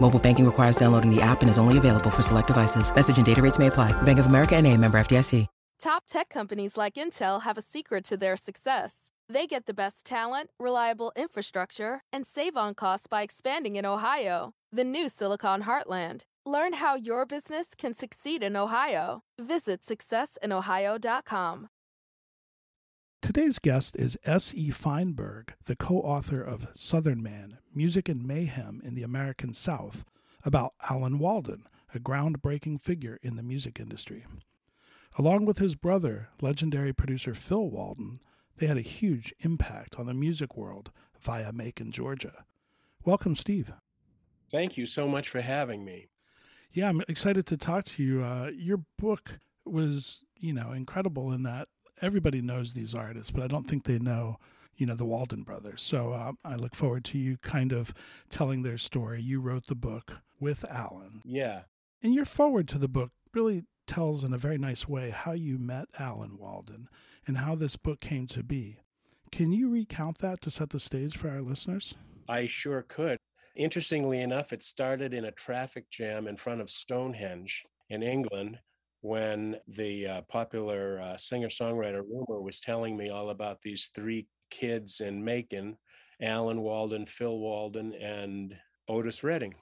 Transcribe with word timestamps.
Mobile 0.00 0.18
banking 0.18 0.46
requires 0.46 0.76
downloading 0.76 1.14
the 1.14 1.20
app 1.20 1.42
and 1.42 1.50
is 1.50 1.58
only 1.58 1.76
available 1.76 2.10
for 2.10 2.22
select 2.22 2.46
devices. 2.46 2.94
Message 2.94 3.18
and 3.18 3.26
data 3.26 3.42
rates 3.42 3.58
may 3.58 3.66
apply. 3.66 3.92
Bank 4.02 4.18
of 4.18 4.26
America 4.26 4.56
and 4.56 4.66
a 4.66 4.74
member 4.76 4.98
FDIC. 4.98 5.46
Top 5.78 6.02
tech 6.08 6.28
companies 6.28 6.76
like 6.76 6.94
Intel 6.94 7.42
have 7.42 7.56
a 7.56 7.62
secret 7.62 8.02
to 8.06 8.16
their 8.16 8.36
success. 8.36 9.12
They 9.28 9.46
get 9.46 9.66
the 9.66 9.74
best 9.74 10.04
talent, 10.04 10.50
reliable 10.58 11.12
infrastructure, 11.14 12.00
and 12.12 12.26
save 12.26 12.56
on 12.56 12.74
costs 12.74 13.06
by 13.06 13.22
expanding 13.22 13.76
in 13.76 13.86
Ohio, 13.86 14.54
the 14.72 14.82
new 14.82 15.08
Silicon 15.08 15.62
Heartland. 15.62 16.22
Learn 16.44 16.72
how 16.72 16.96
your 16.96 17.26
business 17.26 17.68
can 17.76 17.94
succeed 17.94 18.42
in 18.42 18.56
Ohio. 18.56 19.22
Visit 19.38 19.82
successinohio.com. 19.82 21.68
Today's 23.20 23.58
guest 23.58 23.96
is 23.96 24.16
S.E. 24.24 24.70
Feinberg, 24.70 25.52
the 25.64 25.76
co 25.76 25.96
author 25.96 26.40
of 26.40 26.68
Southern 26.72 27.22
Man 27.22 27.58
Music 27.74 28.08
and 28.08 28.24
Mayhem 28.24 28.80
in 28.84 28.94
the 28.94 29.02
American 29.02 29.52
South, 29.52 30.04
about 30.44 30.74
Alan 30.88 31.18
Walden, 31.18 31.64
a 31.92 31.98
groundbreaking 31.98 32.80
figure 32.80 33.18
in 33.20 33.36
the 33.36 33.42
music 33.42 33.80
industry. 33.80 34.24
Along 35.18 35.44
with 35.44 35.58
his 35.58 35.74
brother, 35.74 36.28
legendary 36.40 36.92
producer 36.92 37.34
Phil 37.34 37.68
Walden, 37.68 38.20
they 38.56 38.66
had 38.66 38.78
a 38.78 38.82
huge 38.82 39.34
impact 39.40 39.96
on 39.98 40.06
the 40.06 40.14
music 40.14 40.56
world 40.56 40.90
via 41.20 41.52
Macon, 41.52 41.90
Georgia. 41.90 42.44
Welcome, 43.04 43.34
Steve. 43.34 43.72
Thank 44.48 44.78
you 44.78 44.86
so 44.86 45.08
much 45.08 45.28
for 45.28 45.40
having 45.40 45.84
me. 45.84 46.08
Yeah, 46.72 46.88
I'm 46.88 47.02
excited 47.08 47.46
to 47.46 47.56
talk 47.56 47.84
to 47.86 48.02
you. 48.02 48.22
Uh, 48.22 48.50
your 48.54 48.80
book 48.96 49.40
was, 49.64 50.24
you 50.38 50.52
know, 50.52 50.72
incredible 50.72 51.32
in 51.32 51.42
that 51.42 51.68
everybody 52.02 52.40
knows 52.40 52.74
these 52.74 52.94
artists, 52.94 53.30
but 53.30 53.42
I 53.42 53.46
don't 53.46 53.68
think 53.68 53.84
they 53.84 53.98
know, 53.98 54.38
you 54.76 54.86
know, 54.86 54.94
the 54.94 55.04
Walden 55.04 55.42
brothers. 55.42 55.82
So 55.82 56.12
uh, 56.12 56.32
I 56.44 56.56
look 56.56 56.74
forward 56.74 57.04
to 57.06 57.18
you 57.18 57.36
kind 57.38 57.72
of 57.72 57.92
telling 58.30 58.62
their 58.62 58.78
story. 58.78 59.20
You 59.20 59.40
wrote 59.40 59.66
the 59.66 59.74
book 59.74 60.14
with 60.40 60.64
Alan. 60.70 61.22
Yeah. 61.24 61.62
And 62.02 62.14
your 62.14 62.24
forward 62.24 62.68
to 62.68 62.78
the 62.78 62.88
book 62.88 63.10
really 63.34 63.64
tells 63.86 64.22
in 64.22 64.32
a 64.32 64.38
very 64.38 64.58
nice 64.58 64.86
way 64.86 65.10
how 65.10 65.32
you 65.32 65.58
met 65.58 65.88
Alan 65.98 66.36
Walden 66.38 66.88
and 67.26 67.38
how 67.38 67.54
this 67.54 67.76
book 67.76 68.00
came 68.00 68.26
to 68.28 68.42
be. 68.42 68.78
Can 69.32 69.52
you 69.52 69.70
recount 69.70 70.18
that 70.18 70.40
to 70.42 70.50
set 70.50 70.70
the 70.70 70.80
stage 70.80 71.16
for 71.16 71.28
our 71.28 71.42
listeners? 71.42 71.94
I 72.28 72.46
sure 72.48 72.82
could. 72.82 73.18
Interestingly 73.56 74.20
enough, 74.20 74.52
it 74.52 74.62
started 74.62 75.12
in 75.12 75.24
a 75.24 75.32
traffic 75.32 75.90
jam 75.90 76.26
in 76.26 76.36
front 76.36 76.60
of 76.60 76.70
Stonehenge 76.70 77.64
in 77.90 78.02
England 78.02 78.60
when 79.00 79.56
the 79.68 80.06
uh, 80.06 80.20
popular 80.22 81.00
uh, 81.00 81.16
singer 81.16 81.48
songwriter 81.48 82.02
Rumer 82.02 82.40
was 82.40 82.60
telling 82.60 82.96
me 82.96 83.10
all 83.10 83.30
about 83.30 83.62
these 83.62 83.90
three 83.94 84.26
kids 84.50 85.00
in 85.00 85.24
Macon 85.24 85.76
Alan 86.20 86.60
Walden, 86.60 87.06
Phil 87.06 87.38
Walden, 87.38 87.94
and 87.94 88.56
Otis 88.88 89.22
Redding. 89.22 89.54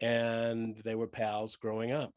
And 0.00 0.80
they 0.84 0.94
were 0.94 1.06
pals 1.06 1.56
growing 1.56 1.92
up. 1.92 2.12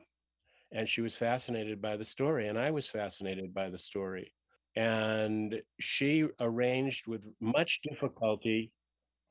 And 0.72 0.88
she 0.88 1.02
was 1.02 1.16
fascinated 1.16 1.82
by 1.82 1.98
the 1.98 2.06
story, 2.06 2.48
and 2.48 2.58
I 2.58 2.72
was 2.72 2.88
fascinated 2.88 3.54
by 3.54 3.70
the 3.70 3.78
story. 3.78 4.34
And 4.76 5.62
she 5.80 6.26
arranged 6.40 7.08
with 7.08 7.28
much 7.40 7.82
difficulty 7.84 8.72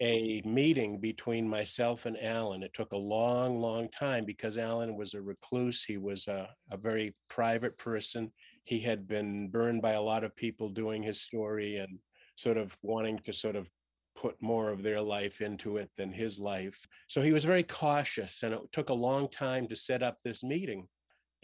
a 0.02 0.42
meeting 0.44 0.98
between 0.98 1.48
myself 1.48 2.06
and 2.06 2.16
Alan. 2.20 2.64
It 2.64 2.74
took 2.74 2.90
a 2.90 2.96
long, 2.96 3.60
long 3.60 3.88
time 3.88 4.24
because 4.24 4.58
Alan 4.58 4.96
was 4.96 5.14
a 5.14 5.22
recluse. 5.22 5.84
He 5.84 5.96
was 5.96 6.26
a, 6.26 6.48
a 6.72 6.76
very 6.76 7.14
private 7.30 7.78
person. 7.78 8.32
He 8.64 8.80
had 8.80 9.06
been 9.06 9.48
burned 9.48 9.80
by 9.80 9.92
a 9.92 10.02
lot 10.02 10.24
of 10.24 10.34
people 10.34 10.70
doing 10.70 11.04
his 11.04 11.22
story 11.22 11.76
and 11.76 12.00
sort 12.34 12.56
of 12.56 12.76
wanting 12.82 13.20
to 13.20 13.32
sort 13.32 13.54
of 13.54 13.68
put 14.16 14.34
more 14.42 14.70
of 14.70 14.82
their 14.82 15.00
life 15.00 15.40
into 15.40 15.76
it 15.76 15.88
than 15.96 16.12
his 16.12 16.40
life. 16.40 16.84
So 17.06 17.22
he 17.22 17.32
was 17.32 17.44
very 17.44 17.62
cautious, 17.62 18.42
and 18.42 18.52
it 18.52 18.60
took 18.72 18.90
a 18.90 18.94
long 18.94 19.30
time 19.30 19.68
to 19.68 19.76
set 19.76 20.02
up 20.02 20.18
this 20.24 20.42
meeting. 20.42 20.88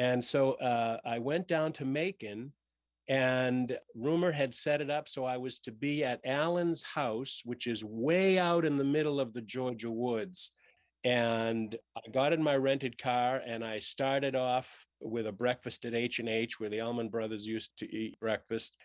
And 0.00 0.24
so 0.24 0.54
uh, 0.54 0.98
I 1.04 1.20
went 1.20 1.46
down 1.46 1.72
to 1.74 1.84
Macon 1.84 2.52
and 3.08 3.78
Rumer 3.94 4.32
had 4.32 4.52
set 4.52 4.82
it 4.82 4.90
up 4.90 5.08
so 5.08 5.24
I 5.24 5.38
was 5.38 5.58
to 5.60 5.72
be 5.72 6.04
at 6.04 6.20
Alan's 6.26 6.82
house, 6.82 7.40
which 7.44 7.66
is 7.66 7.82
way 7.82 8.38
out 8.38 8.66
in 8.66 8.76
the 8.76 8.84
middle 8.84 9.18
of 9.18 9.32
the 9.32 9.40
Georgia 9.40 9.90
woods. 9.90 10.52
And 11.04 11.74
I 11.96 12.10
got 12.12 12.34
in 12.34 12.42
my 12.42 12.56
rented 12.56 12.98
car 12.98 13.40
and 13.46 13.64
I 13.64 13.78
started 13.78 14.34
off 14.34 14.84
with 15.00 15.26
a 15.26 15.32
breakfast 15.32 15.86
at 15.86 15.94
H&H 15.94 16.60
where 16.60 16.68
the 16.68 16.80
Allman 16.80 17.08
brothers 17.08 17.46
used 17.46 17.70
to 17.78 17.90
eat 17.90 18.20
breakfast. 18.20 18.76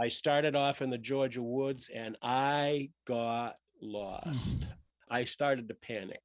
I 0.00 0.08
started 0.08 0.54
off 0.54 0.80
in 0.80 0.90
the 0.90 0.98
Georgia 0.98 1.42
woods 1.42 1.90
and 1.92 2.16
I 2.22 2.90
got 3.06 3.56
lost. 3.80 4.58
Hmm. 4.58 4.64
I 5.10 5.24
started 5.24 5.68
to 5.68 5.74
panic. 5.74 6.22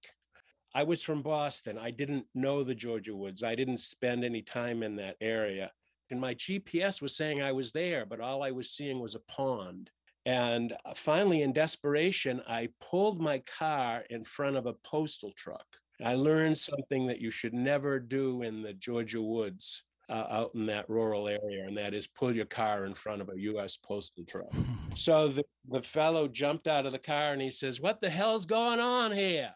I 0.76 0.84
was 0.84 1.02
from 1.02 1.24
Boston. 1.24 1.80
I 1.80 1.90
didn't 1.90 2.26
know 2.36 2.64
the 2.64 2.76
Georgia 2.76 3.16
woods. 3.16 3.42
I 3.42 3.56
didn't 3.56 3.80
spend 3.80 4.24
any 4.24 4.44
time 4.44 4.84
in 4.84 4.98
that 4.98 5.16
area 5.20 5.72
and 6.12 6.20
my 6.20 6.36
GPS 6.36 7.02
was 7.02 7.16
saying 7.16 7.42
I 7.42 7.52
was 7.52 7.72
there, 7.72 8.06
but 8.06 8.20
all 8.20 8.44
I 8.44 8.52
was 8.52 8.72
seeing 8.72 9.00
was 9.00 9.16
a 9.16 9.32
pond. 9.32 9.90
And 10.26 10.74
uh, 10.86 10.94
finally, 10.94 11.42
in 11.42 11.54
desperation, 11.54 12.42
I 12.48 12.70
pulled 12.82 13.22
my 13.22 13.40
car 13.60 14.04
in 14.10 14.24
front 14.24 14.58
of 14.58 14.66
a 14.66 14.74
postal 14.74 15.32
truck. 15.38 15.66
I 16.04 16.16
learned 16.16 16.58
something 16.58 17.08
that 17.08 17.22
you 17.22 17.32
should 17.32 17.54
never 17.54 18.00
do 18.00 18.42
in 18.42 18.62
the 18.62 18.74
Georgia 18.74 19.22
woods 19.22 19.84
uh, 20.10 20.26
out 20.30 20.52
in 20.54 20.66
that 20.68 20.90
rural 20.90 21.28
area, 21.28 21.66
and 21.66 21.78
that 21.78 21.94
is 21.94 22.08
pull 22.08 22.36
your 22.36 22.46
car 22.46 22.86
in 22.86 22.94
front 22.94 23.22
of 23.22 23.30
a 23.30 23.40
U.S. 23.40 23.78
postal 23.78 24.24
truck. 24.26 24.52
So 24.96 25.28
the, 25.28 25.44
the 25.70 25.84
fellow 25.84 26.28
jumped 26.28 26.68
out 26.68 26.88
of 26.88 26.92
the 26.92 26.98
car 26.98 27.32
and 27.32 27.40
he 27.40 27.52
says, 27.52 27.80
What 27.80 28.02
the 28.02 28.10
hell's 28.10 28.48
going 28.48 28.80
on 28.80 29.12
here? 29.12 29.54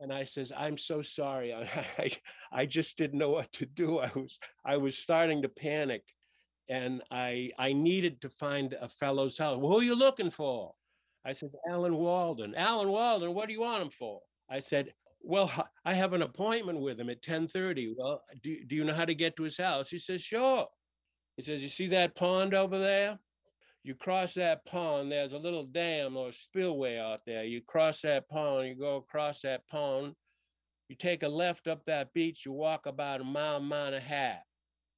And 0.00 0.12
I 0.12 0.24
says, 0.24 0.52
"I'm 0.56 0.76
so 0.78 1.02
sorry. 1.02 1.52
I, 1.98 2.10
I, 2.52 2.66
just 2.66 2.96
didn't 2.96 3.18
know 3.18 3.30
what 3.30 3.52
to 3.52 3.66
do. 3.66 3.98
I 3.98 4.10
was 4.14 4.38
I 4.64 4.76
was 4.76 4.96
starting 4.96 5.42
to 5.42 5.48
panic, 5.48 6.02
and 6.68 7.02
I 7.10 7.50
I 7.58 7.72
needed 7.72 8.20
to 8.22 8.30
find 8.30 8.74
a 8.74 8.88
fellow's 8.88 9.38
house. 9.38 9.58
Well, 9.58 9.70
who 9.70 9.78
are 9.80 9.84
you 9.84 9.94
looking 9.94 10.30
for?" 10.30 10.74
I 11.24 11.32
says, 11.32 11.54
"Alan 11.68 11.96
Walden." 11.96 12.54
Alan 12.54 12.88
Walden. 12.88 13.34
What 13.34 13.46
do 13.46 13.52
you 13.52 13.60
want 13.60 13.82
him 13.82 13.90
for? 13.90 14.20
I 14.50 14.60
said, 14.60 14.94
"Well, 15.20 15.50
I 15.84 15.94
have 15.94 16.12
an 16.12 16.22
appointment 16.22 16.80
with 16.80 17.00
him 17.00 17.10
at 17.10 17.22
10:30. 17.22 17.94
Well, 17.96 18.22
do 18.42 18.64
do 18.64 18.76
you 18.76 18.84
know 18.84 18.94
how 18.94 19.04
to 19.04 19.14
get 19.14 19.36
to 19.36 19.42
his 19.42 19.58
house?" 19.58 19.90
He 19.90 19.98
says, 19.98 20.22
"Sure." 20.22 20.66
He 21.36 21.42
says, 21.42 21.62
"You 21.62 21.68
see 21.68 21.88
that 21.88 22.14
pond 22.14 22.54
over 22.54 22.78
there?" 22.78 23.18
You 23.82 23.94
cross 23.94 24.34
that 24.34 24.64
pond, 24.64 25.10
there's 25.10 25.32
a 25.32 25.38
little 25.38 25.64
dam 25.64 26.16
or 26.16 26.32
spillway 26.32 26.98
out 26.98 27.20
there. 27.26 27.44
You 27.44 27.62
cross 27.66 28.02
that 28.02 28.28
pond, 28.28 28.68
you 28.68 28.74
go 28.74 28.96
across 28.96 29.42
that 29.42 29.66
pond, 29.68 30.14
you 30.88 30.96
take 30.96 31.22
a 31.22 31.28
left 31.28 31.68
up 31.68 31.84
that 31.86 32.12
beach, 32.12 32.44
you 32.44 32.52
walk 32.52 32.86
about 32.86 33.20
a 33.20 33.24
mile, 33.24 33.60
mile 33.60 33.86
and 33.86 33.94
a 33.94 34.00
half. 34.00 34.42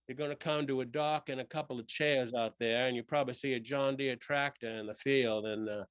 You're 0.08 0.16
going 0.16 0.30
to 0.30 0.36
come 0.36 0.66
to 0.66 0.80
a 0.80 0.84
dock 0.84 1.28
and 1.28 1.40
a 1.40 1.44
couple 1.44 1.78
of 1.78 1.86
chairs 1.86 2.34
out 2.34 2.54
there, 2.58 2.88
and 2.88 2.96
you 2.96 3.02
probably 3.02 3.34
see 3.34 3.52
a 3.52 3.60
John 3.60 3.96
Deere 3.96 4.16
tractor 4.16 4.68
in 4.68 4.86
the 4.86 4.94
field, 4.94 5.46
and 5.46 5.68
uh, 5.68 5.84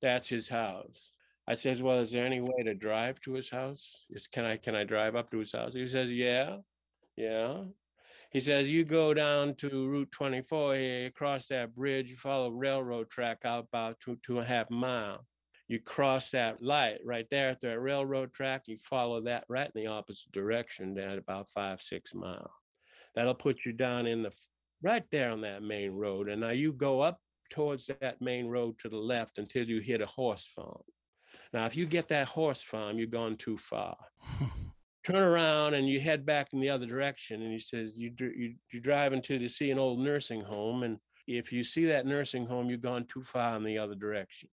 that's 0.00 0.28
his 0.28 0.48
house. 0.48 1.12
I 1.48 1.54
says, 1.54 1.82
"Well, 1.82 1.98
is 1.98 2.12
there 2.12 2.24
any 2.24 2.40
way 2.40 2.62
to 2.64 2.74
drive 2.74 3.20
to 3.22 3.32
his 3.32 3.50
house? 3.50 4.06
Is, 4.10 4.28
can 4.28 4.44
I 4.44 4.58
can 4.58 4.76
I 4.76 4.84
drive 4.84 5.16
up 5.16 5.30
to 5.32 5.38
his 5.38 5.50
house?" 5.50 5.74
He 5.74 5.86
says, 5.88 6.12
"Yeah, 6.12 6.58
yeah." 7.16 7.64
He 8.34 8.40
says, 8.40 8.70
you 8.70 8.84
go 8.84 9.14
down 9.14 9.54
to 9.58 9.88
Route 9.88 10.10
24 10.10 10.74
here, 10.74 11.02
you 11.04 11.10
cross 11.12 11.46
that 11.46 11.72
bridge, 11.72 12.10
you 12.10 12.16
follow 12.16 12.48
railroad 12.48 13.08
track 13.08 13.42
out 13.44 13.66
about 13.68 14.00
two, 14.00 14.18
two 14.26 14.38
and 14.38 14.44
a 14.44 14.48
half 14.48 14.68
mile. 14.72 15.24
You 15.68 15.78
cross 15.78 16.30
that 16.30 16.60
light 16.60 16.98
right 17.04 17.28
there 17.30 17.50
at 17.50 17.60
the 17.60 17.78
railroad 17.78 18.32
track, 18.32 18.62
you 18.66 18.76
follow 18.76 19.20
that 19.20 19.44
right 19.48 19.70
in 19.72 19.80
the 19.80 19.86
opposite 19.86 20.32
direction 20.32 20.94
down 20.94 21.16
about 21.16 21.48
five, 21.48 21.80
six 21.80 22.12
mile. 22.12 22.50
That'll 23.14 23.34
put 23.34 23.64
you 23.64 23.72
down 23.72 24.08
in 24.08 24.24
the 24.24 24.32
right 24.82 25.04
there 25.12 25.30
on 25.30 25.42
that 25.42 25.62
main 25.62 25.92
road. 25.92 26.28
And 26.28 26.40
now 26.40 26.50
you 26.50 26.72
go 26.72 27.02
up 27.02 27.20
towards 27.50 27.86
that 27.86 28.20
main 28.20 28.48
road 28.48 28.80
to 28.80 28.88
the 28.88 28.96
left 28.96 29.38
until 29.38 29.64
you 29.64 29.78
hit 29.78 30.00
a 30.00 30.06
horse 30.06 30.44
farm. 30.44 30.82
Now, 31.52 31.66
if 31.66 31.76
you 31.76 31.86
get 31.86 32.08
that 32.08 32.26
horse 32.26 32.60
farm, 32.60 32.98
you've 32.98 33.10
gone 33.10 33.36
too 33.36 33.58
far. 33.58 33.96
Turn 35.04 35.22
around 35.22 35.74
and 35.74 35.88
you 35.88 36.00
head 36.00 36.24
back 36.24 36.48
in 36.52 36.60
the 36.60 36.70
other 36.70 36.86
direction. 36.86 37.42
And 37.42 37.52
he 37.52 37.58
says, 37.58 37.92
you, 37.96 38.12
you, 38.18 38.54
you 38.72 38.80
drive 38.80 39.12
until 39.12 39.40
you 39.40 39.48
see 39.48 39.70
an 39.70 39.78
old 39.78 39.98
nursing 39.98 40.40
home. 40.40 40.82
And 40.82 40.98
if 41.26 41.52
you 41.52 41.62
see 41.62 41.86
that 41.86 42.06
nursing 42.06 42.46
home, 42.46 42.70
you've 42.70 42.80
gone 42.80 43.06
too 43.06 43.22
far 43.22 43.56
in 43.56 43.64
the 43.64 43.78
other 43.78 43.94
direction. 43.94 44.48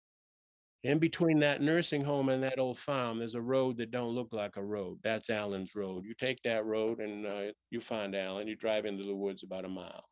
In 0.82 0.98
between 0.98 1.40
that 1.40 1.60
nursing 1.60 2.02
home 2.02 2.30
and 2.30 2.42
that 2.42 2.58
old 2.58 2.78
farm, 2.78 3.18
there's 3.18 3.34
a 3.34 3.40
road 3.40 3.76
that 3.76 3.90
don't 3.90 4.14
look 4.14 4.32
like 4.32 4.56
a 4.56 4.62
road. 4.62 4.98
That's 5.04 5.28
Alan's 5.28 5.74
road. 5.74 6.04
You 6.04 6.14
take 6.18 6.42
that 6.44 6.64
road 6.64 7.00
and 7.00 7.26
uh, 7.26 7.52
you 7.70 7.80
find 7.80 8.16
Allen. 8.16 8.48
You 8.48 8.56
drive 8.56 8.86
into 8.86 9.04
the 9.04 9.14
woods 9.14 9.42
about 9.42 9.66
a 9.66 9.68
mile. 9.68 10.04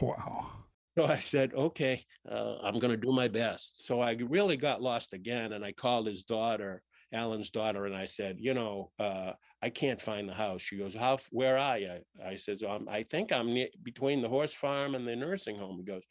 Wow. 0.00 0.50
So 0.98 1.06
I 1.06 1.18
said, 1.18 1.54
okay, 1.54 2.04
uh, 2.30 2.56
I'm 2.62 2.78
going 2.78 2.90
to 2.90 2.98
do 2.98 3.12
my 3.12 3.26
best. 3.26 3.86
So 3.86 4.02
I 4.02 4.12
really 4.12 4.58
got 4.58 4.82
lost 4.82 5.14
again, 5.14 5.54
and 5.54 5.64
I 5.64 5.72
called 5.72 6.06
his 6.06 6.22
daughter, 6.22 6.82
Alan's 7.12 7.50
daughter, 7.50 7.86
and 7.86 7.94
I 7.94 8.06
said, 8.06 8.36
you 8.38 8.54
know, 8.54 8.90
uh, 8.98 9.32
I 9.62 9.70
can't 9.70 10.00
find 10.00 10.28
the 10.28 10.34
house. 10.34 10.62
She 10.62 10.78
goes, 10.78 10.94
how? 10.94 11.18
Where 11.30 11.58
are 11.58 11.78
you? 11.78 11.98
I 12.24 12.36
said, 12.36 12.62
um, 12.62 12.88
I 12.90 13.02
think 13.02 13.32
I'm 13.32 13.52
near, 13.52 13.68
between 13.82 14.20
the 14.20 14.28
horse 14.28 14.54
farm 14.54 14.94
and 14.94 15.06
the 15.06 15.14
nursing 15.14 15.58
home. 15.58 15.76
He 15.76 15.84
goes, 15.84 16.02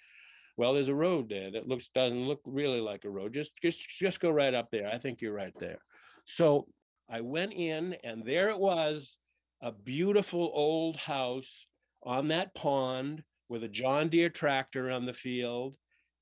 well, 0.58 0.74
there's 0.74 0.90
a 0.90 0.96
road 0.96 1.30
there 1.30 1.52
that 1.52 1.68
looks 1.68 1.90
doesn't 1.90 2.28
look 2.28 2.42
really 2.46 2.82
like 2.82 3.06
a 3.06 3.10
road. 3.10 3.34
Just 3.34 3.52
just 3.62 3.80
just 3.90 4.20
go 4.20 4.30
right 4.30 4.54
up 4.54 4.70
there. 4.72 4.88
I 4.88 5.00
think 5.00 5.22
you're 5.22 5.34
right 5.34 5.58
there. 5.60 5.80
So 6.26 6.68
I 7.10 7.22
went 7.22 7.54
in, 7.54 7.96
and 8.04 8.24
there 8.24 8.50
it 8.50 8.60
was, 8.60 9.18
a 9.62 9.72
beautiful 9.72 10.52
old 10.54 10.98
house 10.98 11.68
on 12.04 12.28
that 12.30 12.54
pond 12.54 13.24
with 13.50 13.64
a 13.64 13.68
John 13.68 14.10
Deere 14.10 14.30
tractor 14.30 14.92
on 14.92 15.06
the 15.06 15.14
field 15.14 15.76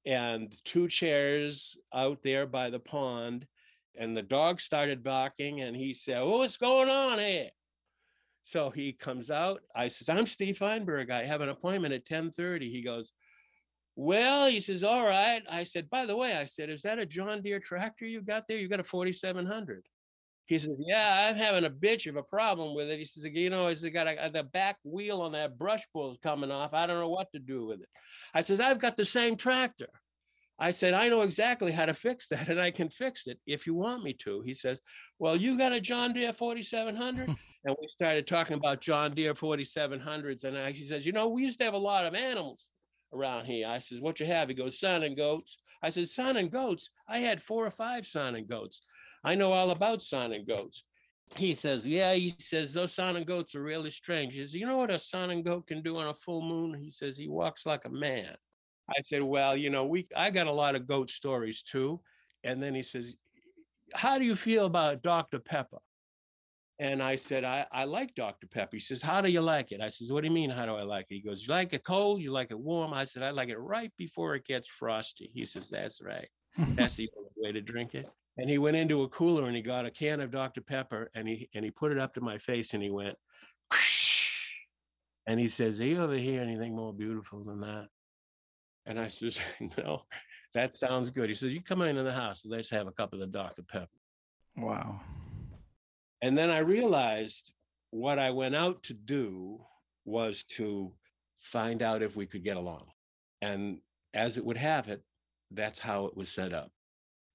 and 0.05 0.53
two 0.63 0.87
chairs 0.87 1.77
out 1.93 2.23
there 2.23 2.47
by 2.47 2.69
the 2.69 2.79
pond. 2.79 3.45
And 3.95 4.15
the 4.15 4.21
dog 4.21 4.62
started 4.62 5.03
barking, 5.03 5.62
and 5.62 5.75
he 5.75 5.94
said, 5.94 6.18
oh, 6.18 6.38
What's 6.39 6.57
going 6.57 6.89
on 6.89 7.19
here? 7.19 7.50
So 8.45 8.69
he 8.69 8.94
comes 8.94 9.30
out. 9.30 9.62
I 9.75 9.89
says, 9.89 10.09
I'm 10.09 10.25
Steve 10.25 10.57
Feinberg. 10.57 11.12
I 11.12 11.25
have 11.25 11.41
an 11.41 11.50
appointment 11.50 11.94
at 11.94 12.06
10:30. 12.06 12.71
He 12.71 12.81
goes, 12.81 13.12
Well, 13.95 14.47
he 14.47 14.59
says, 14.59 14.83
All 14.83 15.06
right. 15.06 15.44
I 15.50 15.63
said, 15.65 15.89
by 15.89 16.06
the 16.06 16.15
way, 16.15 16.36
I 16.36 16.45
said, 16.45 16.69
Is 16.69 16.81
that 16.83 17.00
a 17.00 17.06
John 17.06 17.41
Deere 17.41 17.59
tractor 17.59 18.06
you 18.06 18.21
got 18.21 18.47
there? 18.47 18.57
You 18.57 18.68
got 18.68 18.80
a 18.80 18.83
4700. 18.83 19.83
He 20.50 20.57
says, 20.57 20.81
"Yeah, 20.83 21.27
I'm 21.30 21.36
having 21.36 21.63
a 21.63 21.69
bitch 21.69 22.09
of 22.09 22.15
a 22.15 22.24
problem 22.24 22.74
with 22.74 22.89
it." 22.89 22.97
He 22.97 23.06
says, 23.06 23.24
"You 23.24 23.51
know, 23.51 23.68
he's 23.68 23.83
got 23.83 24.07
a, 24.07 24.19
uh, 24.19 24.30
the 24.30 24.41
back 24.41 24.77
wheel 24.83 25.21
on 25.21 25.33
that 25.33 25.59
brush 25.59 25.83
pull 25.94 26.12
is 26.12 26.18
coming 26.24 26.50
off. 26.50 26.74
I 26.74 26.88
don't 26.88 27.00
know 27.00 27.09
what 27.09 27.31
to 27.33 27.39
do 27.39 27.68
with 27.68 27.81
it." 27.81 27.89
I 28.33 28.41
says, 28.41 28.59
"I've 28.59 28.80
got 28.80 28.97
the 28.97 29.06
same 29.06 29.38
tractor." 29.38 29.89
I 30.59 30.71
said, 30.71 30.94
"I 30.94 31.09
know 31.09 31.21
exactly 31.21 31.71
how 31.71 31.85
to 31.85 31.94
fix 31.94 32.27
that, 32.29 32.50
and 32.50 32.59
I 32.59 32.71
can 32.71 32.89
fix 32.89 33.27
it 33.27 33.39
if 33.45 33.65
you 33.65 33.73
want 33.73 34.03
me 34.03 34.13
to." 34.25 34.41
He 34.41 34.53
says, 34.53 34.81
"Well, 35.17 35.35
you 35.35 35.57
got 35.57 35.71
a 35.71 35.81
John 35.81 36.13
Deere 36.13 36.33
4700?" 36.33 37.27
and 37.65 37.75
we 37.79 37.88
started 37.89 38.27
talking 38.27 38.57
about 38.57 38.81
John 38.81 39.13
Deere 39.13 39.33
4700s, 39.33 40.44
and 40.44 40.57
I, 40.57 40.71
he 40.71 40.83
says, 40.83 41.06
"You 41.06 41.11
know, 41.11 41.29
we 41.29 41.44
used 41.44 41.59
to 41.59 41.65
have 41.65 41.73
a 41.73 41.77
lot 41.77 42.06
of 42.06 42.13
animals 42.13 42.69
around 43.13 43.45
here." 43.45 43.67
I 43.67 43.79
says, 43.79 44.01
"What 44.01 44.19
you 44.19 44.25
have?" 44.25 44.50
He 44.50 44.56
goes, 44.56 44.79
"Saanen 44.79 45.15
goats." 45.15 45.57
I 45.81 45.89
said, 45.89 46.06
"Saanen 46.06 46.51
goats." 46.51 46.89
I 47.07 47.19
had 47.19 47.41
four 47.41 47.65
or 47.65 47.71
five 47.71 48.05
Saanen 48.05 48.47
goats. 48.47 48.81
I 49.23 49.35
know 49.35 49.53
all 49.53 49.71
about 49.71 50.00
Saanen 50.00 50.47
goats. 50.47 50.83
He 51.35 51.53
says, 51.53 51.85
Yeah, 51.85 52.13
he 52.13 52.35
says, 52.39 52.73
those 52.73 52.95
Saanen 52.95 53.25
goats 53.25 53.53
are 53.55 53.62
really 53.62 53.91
strange. 53.91 54.33
He 54.33 54.41
says, 54.41 54.55
You 54.55 54.65
know 54.65 54.77
what 54.77 54.91
a 54.91 54.95
Saanen 54.95 55.44
goat 55.44 55.67
can 55.67 55.81
do 55.81 55.97
on 55.97 56.07
a 56.07 56.13
full 56.13 56.41
moon? 56.41 56.79
He 56.81 56.91
says, 56.91 57.17
He 57.17 57.27
walks 57.27 57.65
like 57.65 57.85
a 57.85 57.89
man. 57.89 58.35
I 58.97 59.01
said, 59.01 59.24
Well, 59.24 59.56
you 59.56 59.69
know, 59.69 59.86
we 59.86 60.07
I 60.15 60.30
got 60.30 60.47
a 60.47 60.51
lot 60.51 60.75
of 60.75 60.88
goat 60.88 61.09
stories 61.09 61.62
too. 61.62 62.01
And 62.44 62.62
then 62.62 62.74
he 62.74 62.83
says, 62.83 63.15
How 63.94 64.18
do 64.18 64.25
you 64.25 64.36
feel 64.36 64.65
about 64.65 65.01
Dr. 65.01 65.39
Pepper? 65.39 65.80
And 66.81 67.03
I 67.03 67.15
said, 67.15 67.44
I, 67.44 67.65
I 67.74 67.83
like 67.83 68.15
Dr. 68.15 68.47
Pepper. 68.47 68.77
He 68.77 68.80
says, 68.80 69.01
How 69.01 69.19
do 69.19 69.30
you 69.30 69.41
like 69.41 69.71
it? 69.74 69.81
I 69.81 69.89
says, 69.89 70.12
What 70.12 70.21
do 70.21 70.27
you 70.27 70.33
mean, 70.33 70.50
how 70.50 70.65
do 70.65 70.75
I 70.75 70.83
like 70.83 71.07
it? 71.09 71.15
He 71.15 71.21
goes, 71.21 71.45
You 71.45 71.53
like 71.53 71.74
it 71.74 71.83
cold? 71.83 72.21
You 72.21 72.31
like 72.31 72.51
it 72.51 72.59
warm? 72.59 72.94
I 72.94 73.03
said, 73.03 73.24
I 73.24 73.31
like 73.31 73.50
it 73.50 73.57
right 73.57 73.91
before 73.97 74.36
it 74.36 74.45
gets 74.45 74.68
frosty. 74.68 75.30
He 75.33 75.45
says, 75.45 75.69
That's 75.69 76.01
right. 76.01 76.30
That's 76.57 76.95
the 76.95 77.09
only 77.18 77.31
way 77.38 77.51
to 77.51 77.62
drink 77.62 77.95
it. 77.95 78.09
And 78.38 78.50
he 78.50 78.57
went 78.57 78.77
into 78.77 79.03
a 79.03 79.09
cooler 79.09 79.47
and 79.47 79.56
he 79.56 79.62
got 79.62 79.86
a 79.86 79.91
can 79.91 80.21
of 80.21 80.31
Dr. 80.31 80.62
Pepper 80.62 81.12
and 81.13 81.27
he 81.27 81.50
and 81.53 81.65
he 81.65 81.71
put 81.71 81.91
it 81.91 82.00
up 82.00 82.13
to 82.13 82.21
my 82.21 82.38
face 82.38 82.74
and 82.74 82.81
he 82.81 82.89
went, 82.89 83.18
and 85.27 85.38
he 85.38 85.50
says, 85.50 85.80
"Do 85.80 85.86
you 85.86 86.01
ever 86.01 86.15
hear 86.15 86.41
anything 86.41 86.74
more 86.74 86.94
beautiful 86.94 87.44
than 87.44 87.59
that?" 87.59 87.88
And 88.89 89.00
I 89.00 89.07
says, 89.07 89.39
"No, 89.77 90.01
that 90.53 90.74
sounds 90.74 91.09
good." 91.12 91.30
He 91.30 91.36
says, 91.36 91.53
"You 91.53 91.62
come 91.62 91.81
into 91.83 92.03
the 92.03 92.12
house, 92.12 92.45
let's 92.45 92.71
have 92.71 92.88
a 92.88 92.91
couple 92.91 93.21
of 93.21 93.31
the 93.31 93.38
Dr. 93.38 93.63
Pepper." 93.63 93.88
Wow. 94.57 95.00
And 96.21 96.38
then 96.38 96.50
I 96.50 96.57
realized 96.59 97.53
what 97.91 98.19
I 98.19 98.31
went 98.31 98.56
out 98.56 98.83
to 98.83 98.94
do 98.94 99.62
was 100.06 100.44
to 100.56 100.91
find 101.39 101.81
out 101.81 102.01
if 102.01 102.15
we 102.15 102.25
could 102.25 102.44
get 102.44 102.57
along. 102.57 102.86
And 103.41 103.80
as 104.13 104.38
it 104.38 104.44
would 104.44 104.57
have 104.57 104.89
it, 104.89 105.01
that's 105.51 105.80
how 105.80 106.06
it 106.06 106.18
was 106.18 106.30
set 106.30 106.51
up. 106.51 106.71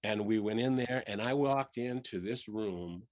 And 0.03 0.27
we 0.27 0.39
went 0.39 0.61
in 0.61 0.77
there, 0.77 1.03
and 1.07 1.23
I 1.23 1.33
walked 1.33 1.79
into 1.79 2.21
this 2.21 2.47
room, 2.47 3.05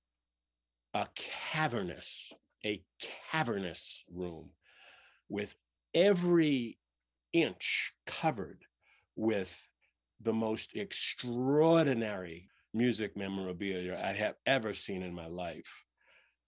a 0.93 1.07
cavernous, 1.15 2.33
a 2.67 2.83
cavernous 3.31 4.05
room 4.13 4.51
with 5.31 5.55
every 5.95 6.79
inch 7.33 7.93
covered 8.07 8.65
with 9.17 9.69
the 10.21 10.33
most 10.33 10.71
extraordinary 10.75 12.49
music 12.75 13.17
memorabilia 13.17 14.01
I 14.03 14.13
have 14.13 14.35
ever 14.47 14.73
seen 14.73 15.03
in 15.03 15.15
my 15.15 15.27
life, 15.27 15.85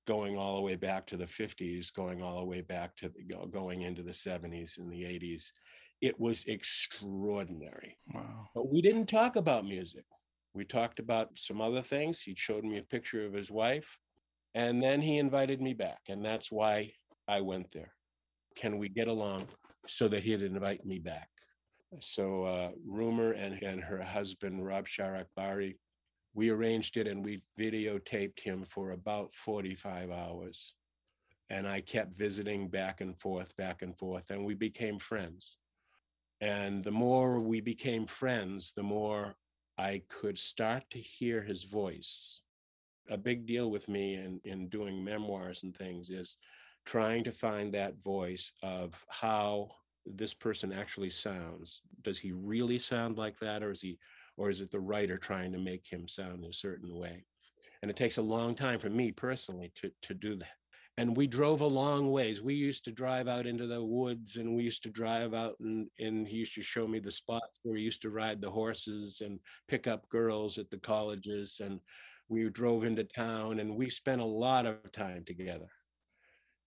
going 0.06 0.38
all 0.38 0.56
the 0.56 0.62
way 0.62 0.76
back 0.76 1.06
to 1.08 1.16
the 1.16 1.26
50s, 1.26 1.92
going 1.92 2.22
all 2.22 2.38
the 2.38 2.46
way 2.46 2.60
back 2.60 2.96
to 2.96 3.08
the, 3.10 3.46
going 3.50 3.82
into 3.82 4.02
the 4.02 4.12
70s 4.12 4.78
and 4.78 4.90
the 4.90 5.02
80s. 5.02 5.50
It 6.00 6.18
was 6.18 6.44
extraordinary. 6.46 7.96
Wow. 8.12 8.48
But 8.54 8.72
we 8.72 8.82
didn't 8.82 9.06
talk 9.06 9.36
about 9.36 9.64
music. 9.64 10.04
We 10.54 10.64
talked 10.64 10.98
about 10.98 11.30
some 11.36 11.60
other 11.60 11.82
things. 11.82 12.20
He 12.20 12.34
showed 12.36 12.64
me 12.64 12.78
a 12.78 12.82
picture 12.82 13.26
of 13.26 13.32
his 13.32 13.50
wife, 13.50 13.98
and 14.54 14.82
then 14.82 15.00
he 15.00 15.18
invited 15.18 15.60
me 15.60 15.74
back. 15.74 16.00
And 16.08 16.24
that's 16.24 16.52
why 16.52 16.92
I 17.26 17.40
went 17.40 17.72
there. 17.72 17.92
Can 18.56 18.78
we 18.78 18.88
get 18.88 19.08
along 19.08 19.48
so 19.86 20.08
that 20.08 20.22
he'd 20.22 20.42
invite 20.42 20.84
me 20.84 20.98
back? 20.98 21.28
So, 22.00 22.44
uh, 22.44 22.70
Rumer 22.86 23.32
and, 23.32 23.62
and 23.62 23.80
her 23.80 24.02
husband, 24.02 24.66
Rob 24.66 24.86
Sharak 24.86 25.26
Bari, 25.36 25.78
we 26.34 26.50
arranged 26.50 26.96
it 26.96 27.06
and 27.06 27.24
we 27.24 27.42
videotaped 27.58 28.40
him 28.40 28.64
for 28.68 28.90
about 28.90 29.34
45 29.34 30.10
hours. 30.10 30.74
And 31.50 31.68
I 31.68 31.80
kept 31.80 32.16
visiting 32.16 32.68
back 32.68 33.00
and 33.00 33.16
forth, 33.16 33.56
back 33.56 33.82
and 33.82 33.96
forth, 33.96 34.30
and 34.30 34.44
we 34.44 34.54
became 34.54 34.98
friends. 34.98 35.58
And 36.40 36.82
the 36.82 36.90
more 36.90 37.38
we 37.38 37.60
became 37.60 38.06
friends, 38.06 38.72
the 38.74 38.82
more 38.82 39.36
I 39.78 40.02
could 40.08 40.38
start 40.38 40.84
to 40.90 40.98
hear 40.98 41.42
his 41.42 41.64
voice. 41.64 42.40
A 43.10 43.16
big 43.16 43.46
deal 43.46 43.70
with 43.70 43.88
me 43.88 44.14
in, 44.14 44.40
in 44.44 44.68
doing 44.68 45.04
memoirs 45.04 45.62
and 45.62 45.76
things 45.76 46.10
is 46.10 46.38
trying 46.84 47.24
to 47.24 47.32
find 47.32 47.72
that 47.74 48.02
voice 48.02 48.52
of 48.62 48.94
how 49.08 49.70
this 50.06 50.34
person 50.34 50.72
actually 50.72 51.10
sounds. 51.10 51.80
Does 52.02 52.18
he 52.18 52.32
really 52.32 52.78
sound 52.78 53.16
like 53.16 53.38
that, 53.40 53.62
or 53.62 53.70
is 53.70 53.80
he, 53.80 53.98
or 54.36 54.50
is 54.50 54.60
it 54.60 54.70
the 54.70 54.80
writer 54.80 55.16
trying 55.16 55.52
to 55.52 55.58
make 55.58 55.86
him 55.86 56.06
sound 56.08 56.44
in 56.44 56.50
a 56.50 56.54
certain 56.54 56.94
way? 56.94 57.24
And 57.82 57.90
it 57.90 57.96
takes 57.96 58.18
a 58.18 58.22
long 58.22 58.54
time 58.54 58.78
for 58.78 58.90
me 58.90 59.12
personally 59.12 59.72
to 59.76 59.90
to 60.02 60.14
do 60.14 60.36
that 60.36 60.56
and 60.96 61.16
we 61.16 61.26
drove 61.26 61.60
a 61.60 61.66
long 61.66 62.12
ways. 62.12 62.40
We 62.40 62.54
used 62.54 62.84
to 62.84 62.92
drive 62.92 63.26
out 63.26 63.46
into 63.46 63.66
the 63.66 63.82
woods 63.82 64.36
and 64.36 64.54
we 64.54 64.62
used 64.62 64.84
to 64.84 64.90
drive 64.90 65.34
out 65.34 65.56
and, 65.60 65.88
and 65.98 66.26
he 66.26 66.36
used 66.36 66.54
to 66.54 66.62
show 66.62 66.86
me 66.86 67.00
the 67.00 67.10
spots 67.10 67.58
where 67.62 67.76
he 67.76 67.82
used 67.82 68.02
to 68.02 68.10
ride 68.10 68.40
the 68.40 68.50
horses 68.50 69.20
and 69.20 69.40
pick 69.66 69.88
up 69.88 70.08
girls 70.08 70.56
at 70.56 70.70
the 70.70 70.78
colleges. 70.78 71.60
And 71.62 71.80
we 72.28 72.48
drove 72.48 72.84
into 72.84 73.04
town 73.04 73.58
and 73.58 73.74
we 73.74 73.90
spent 73.90 74.20
a 74.20 74.24
lot 74.26 74.66
of 74.66 74.92
time 74.92 75.24
together. 75.24 75.68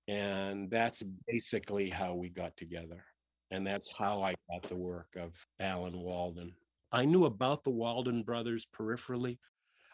And 0.08 0.70
that's 0.70 1.04
basically 1.28 1.90
how 1.90 2.14
we 2.14 2.30
got 2.30 2.56
together. 2.56 3.04
And 3.52 3.66
that's 3.66 3.92
how 3.96 4.22
I 4.24 4.36
got 4.52 4.64
the 4.70 4.76
work 4.76 5.18
of 5.18 5.34
Alan 5.60 6.00
Walden. 6.00 6.54
I 6.92 7.06
knew 7.06 7.26
about 7.26 7.64
the 7.64 7.70
Walden 7.70 8.24
brothers 8.24 8.66
peripherally. 8.78 9.38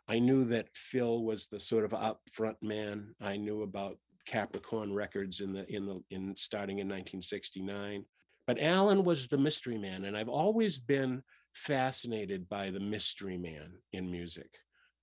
I 0.08 0.20
knew 0.20 0.46
that 0.46 0.68
Phil 0.76 1.24
was 1.24 1.48
the 1.48 1.60
sort 1.60 1.86
of 1.86 1.92
upfront 1.92 2.56
man. 2.62 3.16
I 3.22 3.38
knew 3.38 3.62
about 3.64 3.98
Capricorn 4.26 4.94
Records 4.94 5.42
in 5.42 5.54
the 5.54 5.68
in 5.74 5.86
the 5.86 6.02
in 6.10 6.36
starting 6.36 6.80
in 6.80 6.88
1969. 6.88 8.06
But 8.46 8.60
Alan 8.60 9.04
was 9.04 9.28
the 9.28 9.38
mystery 9.38 9.78
man, 9.78 10.06
and 10.06 10.18
I've 10.18 10.30
always 10.30 10.78
been 10.78 11.24
fascinated 11.54 12.50
by 12.50 12.72
the 12.72 12.80
mystery 12.80 13.38
man 13.38 13.74
in 13.94 14.12
music. 14.12 14.50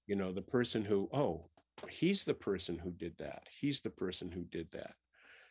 You 0.07 0.17
know, 0.17 0.31
the 0.33 0.43
person 0.43 0.85
who, 0.85 1.09
oh, 1.13 1.49
he's 1.89 2.25
the 2.25 2.35
person 2.35 2.79
who 2.79 2.91
did 2.91 3.17
that. 3.19 3.45
He's 3.51 3.81
the 3.81 3.91
person 3.91 4.31
who 4.31 4.43
did 4.43 4.71
that. 4.73 4.95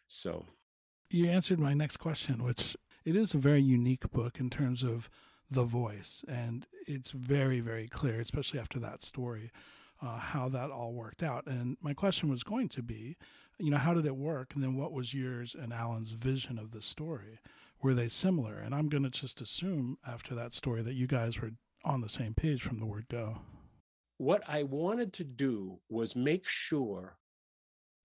So 0.07 0.45
you 1.09 1.27
answered 1.27 1.59
my 1.59 1.73
next 1.73 1.97
question, 1.97 2.43
which 2.43 2.75
it 3.05 3.15
is 3.15 3.33
a 3.33 3.37
very 3.37 3.61
unique 3.61 4.11
book 4.11 4.39
in 4.39 4.49
terms 4.49 4.83
of 4.83 5.09
the 5.49 5.63
voice. 5.63 6.23
And 6.27 6.67
it's 6.87 7.11
very, 7.11 7.59
very 7.59 7.87
clear, 7.87 8.19
especially 8.19 8.59
after 8.59 8.79
that 8.79 9.01
story, 9.01 9.51
uh, 10.01 10.19
how 10.19 10.49
that 10.49 10.71
all 10.71 10.93
worked 10.93 11.23
out. 11.23 11.47
And 11.47 11.77
my 11.81 11.93
question 11.93 12.29
was 12.29 12.43
going 12.43 12.69
to 12.69 12.83
be, 12.83 13.17
you 13.57 13.71
know, 13.71 13.77
how 13.77 13.93
did 13.93 14.05
it 14.05 14.15
work? 14.15 14.53
And 14.53 14.63
then 14.63 14.75
what 14.75 14.93
was 14.93 15.13
yours 15.13 15.55
and 15.59 15.73
Alan's 15.73 16.11
vision 16.11 16.57
of 16.57 16.71
the 16.71 16.81
story? 16.81 17.39
Were 17.81 17.93
they 17.93 18.09
similar? 18.09 18.57
And 18.57 18.75
I'm 18.75 18.89
going 18.89 19.03
to 19.03 19.09
just 19.09 19.41
assume 19.41 19.97
after 20.07 20.35
that 20.35 20.53
story 20.53 20.81
that 20.81 20.95
you 20.95 21.07
guys 21.07 21.41
were 21.41 21.51
on 21.83 22.01
the 22.01 22.09
same 22.09 22.33
page 22.33 22.61
from 22.61 22.79
the 22.79 22.85
word 22.85 23.07
go. 23.09 23.39
What 24.19 24.43
I 24.47 24.63
wanted 24.63 25.13
to 25.13 25.23
do 25.23 25.79
was 25.89 26.13
make 26.13 26.45
sure 26.45 27.17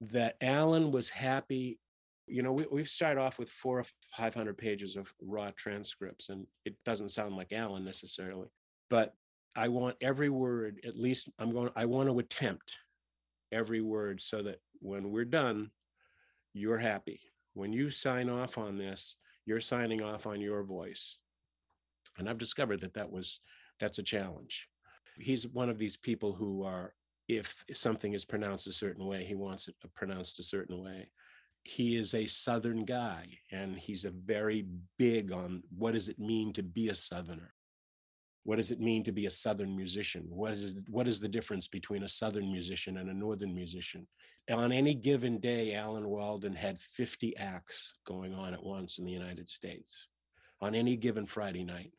that 0.00 0.37
Alan 0.40 0.92
was 0.92 1.11
happy. 1.11 1.80
You 2.28 2.42
know, 2.42 2.52
we, 2.52 2.66
we 2.71 2.85
start 2.85 3.18
off 3.18 3.37
with 3.37 3.50
four 3.50 3.80
or 3.80 3.85
500 4.16 4.56
pages 4.56 4.94
of 4.94 5.12
raw 5.21 5.50
transcripts, 5.56 6.28
and 6.28 6.47
it 6.64 6.76
doesn't 6.85 7.11
sound 7.11 7.37
like 7.37 7.52
Alan 7.52 7.85
necessarily, 7.85 8.47
but 8.88 9.14
I 9.56 9.66
want 9.68 9.97
every 10.00 10.28
word, 10.28 10.80
at 10.87 10.97
least 10.97 11.28
I'm 11.38 11.52
going, 11.52 11.71
I 11.75 11.85
want 11.87 12.09
to 12.09 12.18
attempt 12.21 12.78
every 13.50 13.80
word 13.80 14.23
so 14.23 14.40
that 14.44 14.61
when 14.80 15.11
we're 15.11 15.25
done, 15.25 15.73
you're 16.52 16.78
happy. 16.78 17.21
When 17.54 17.73
you 17.73 17.90
sign 17.90 18.30
off 18.30 18.56
on 18.56 18.78
this, 18.78 19.16
you're 19.47 19.61
signing 19.61 20.00
off 20.00 20.28
on 20.28 20.40
your 20.40 20.62
voice. 20.62 21.18
And 22.18 22.28
I've 22.28 22.38
discovered 22.38 22.83
that 22.83 22.94
that 22.94 23.11
was, 23.11 23.40
that's 23.80 23.99
a 23.99 24.02
challenge. 24.04 24.68
He's 25.16 25.47
one 25.47 25.68
of 25.68 25.78
these 25.78 25.97
people 25.97 26.33
who 26.33 26.62
are 26.64 26.94
if 27.28 27.64
something 27.73 28.12
is 28.12 28.25
pronounced 28.25 28.66
a 28.66 28.73
certain 28.73 29.06
way, 29.06 29.25
he 29.25 29.35
wants 29.35 29.68
it 29.68 29.75
uh, 29.85 29.88
pronounced 29.94 30.38
a 30.38 30.44
certain 30.44 30.83
way. 30.83 31.09
He 31.62 31.97
is 31.97 32.12
a 32.12 32.26
Southern 32.26 32.85
guy, 32.85 33.38
and 33.50 33.78
he's 33.78 34.04
a 34.04 34.11
very 34.11 34.66
big 34.99 35.33
on 35.33 35.62
what 35.75 35.92
does 35.92 36.11
it 36.11 36.18
mean 36.18 36.52
to 36.54 36.62
be 36.62 36.90
a 36.90 36.94
Southerner? 36.94 37.54
What 38.42 38.56
does 38.56 38.71
it 38.71 38.80
mean 38.80 39.04
to 39.04 39.12
be 39.12 39.25
a 39.25 39.30
Southern 39.30 39.75
musician? 39.75 40.26
What 40.28 40.52
is 40.52 40.83
what 40.88 41.09
is 41.09 41.21
the 41.21 41.28
difference 41.28 41.66
between 41.66 42.02
a 42.02 42.09
Southern 42.09 42.52
musician 42.52 42.99
and 42.99 43.09
a 43.09 43.14
Northern 43.14 43.54
musician? 43.54 44.06
On 44.50 44.71
any 44.71 44.92
given 44.92 45.40
day, 45.40 45.75
Alan 45.75 46.06
Walden 46.06 46.54
had 46.54 46.78
50 46.78 47.38
acts 47.38 47.94
going 48.06 48.35
on 48.35 48.52
at 48.52 48.62
once 48.62 48.99
in 48.99 49.06
the 49.06 49.12
United 49.12 49.49
States 49.49 50.09
on 50.61 50.75
any 50.75 50.97
given 50.97 51.25
Friday 51.25 51.64
night 51.64 51.92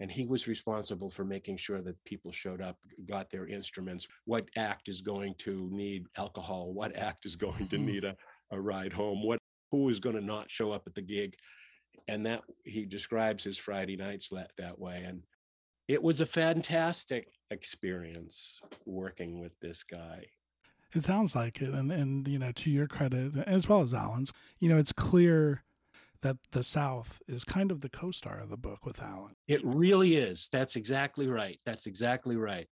and 0.00 0.10
he 0.10 0.26
was 0.26 0.48
responsible 0.48 1.08
for 1.08 1.24
making 1.24 1.56
sure 1.56 1.80
that 1.80 2.02
people 2.04 2.32
showed 2.32 2.60
up 2.60 2.76
got 3.06 3.30
their 3.30 3.46
instruments 3.46 4.06
what 4.24 4.48
act 4.56 4.88
is 4.88 5.00
going 5.00 5.34
to 5.38 5.68
need 5.72 6.06
alcohol 6.16 6.72
what 6.72 6.96
act 6.96 7.26
is 7.26 7.36
going 7.36 7.68
to 7.68 7.78
need 7.90 8.04
a, 8.04 8.16
a 8.50 8.60
ride 8.60 8.92
home 8.92 9.22
what 9.22 9.38
who 9.74 9.88
is 9.88 9.98
going 9.98 10.14
to 10.14 10.24
not 10.24 10.50
show 10.50 10.70
up 10.70 10.84
at 10.86 10.94
the 10.94 11.02
gig. 11.02 11.34
And 12.06 12.26
that 12.26 12.42
he 12.64 12.84
describes 12.84 13.42
his 13.42 13.56
friday 13.56 13.96
nights 13.96 14.28
that, 14.28 14.50
that 14.58 14.78
way 14.78 15.04
and 15.06 15.22
it 15.88 16.02
was 16.02 16.20
a 16.20 16.26
fantastic 16.26 17.28
experience 17.50 18.60
working 18.86 19.38
with 19.38 19.52
this 19.60 19.82
guy. 19.82 20.24
It 20.94 21.04
sounds 21.04 21.34
like 21.34 21.60
it 21.60 21.74
and 21.74 21.90
and 21.90 22.28
you 22.28 22.38
know 22.38 22.52
to 22.52 22.70
your 22.70 22.86
credit 22.86 23.36
as 23.46 23.68
well 23.68 23.80
as 23.80 23.94
alan's 23.94 24.32
you 24.60 24.68
know 24.68 24.78
it's 24.78 24.92
clear 24.92 25.64
that 26.24 26.38
the 26.52 26.64
South 26.64 27.20
is 27.28 27.44
kind 27.44 27.70
of 27.70 27.82
the 27.82 27.90
co-star 27.90 28.40
of 28.40 28.48
the 28.48 28.56
book 28.56 28.86
with 28.86 29.02
Alan. 29.02 29.36
It 29.46 29.60
really 29.62 30.16
is. 30.16 30.48
That's 30.50 30.74
exactly 30.74 31.28
right. 31.28 31.60
That's 31.66 31.86
exactly 31.86 32.36
right. 32.36 32.66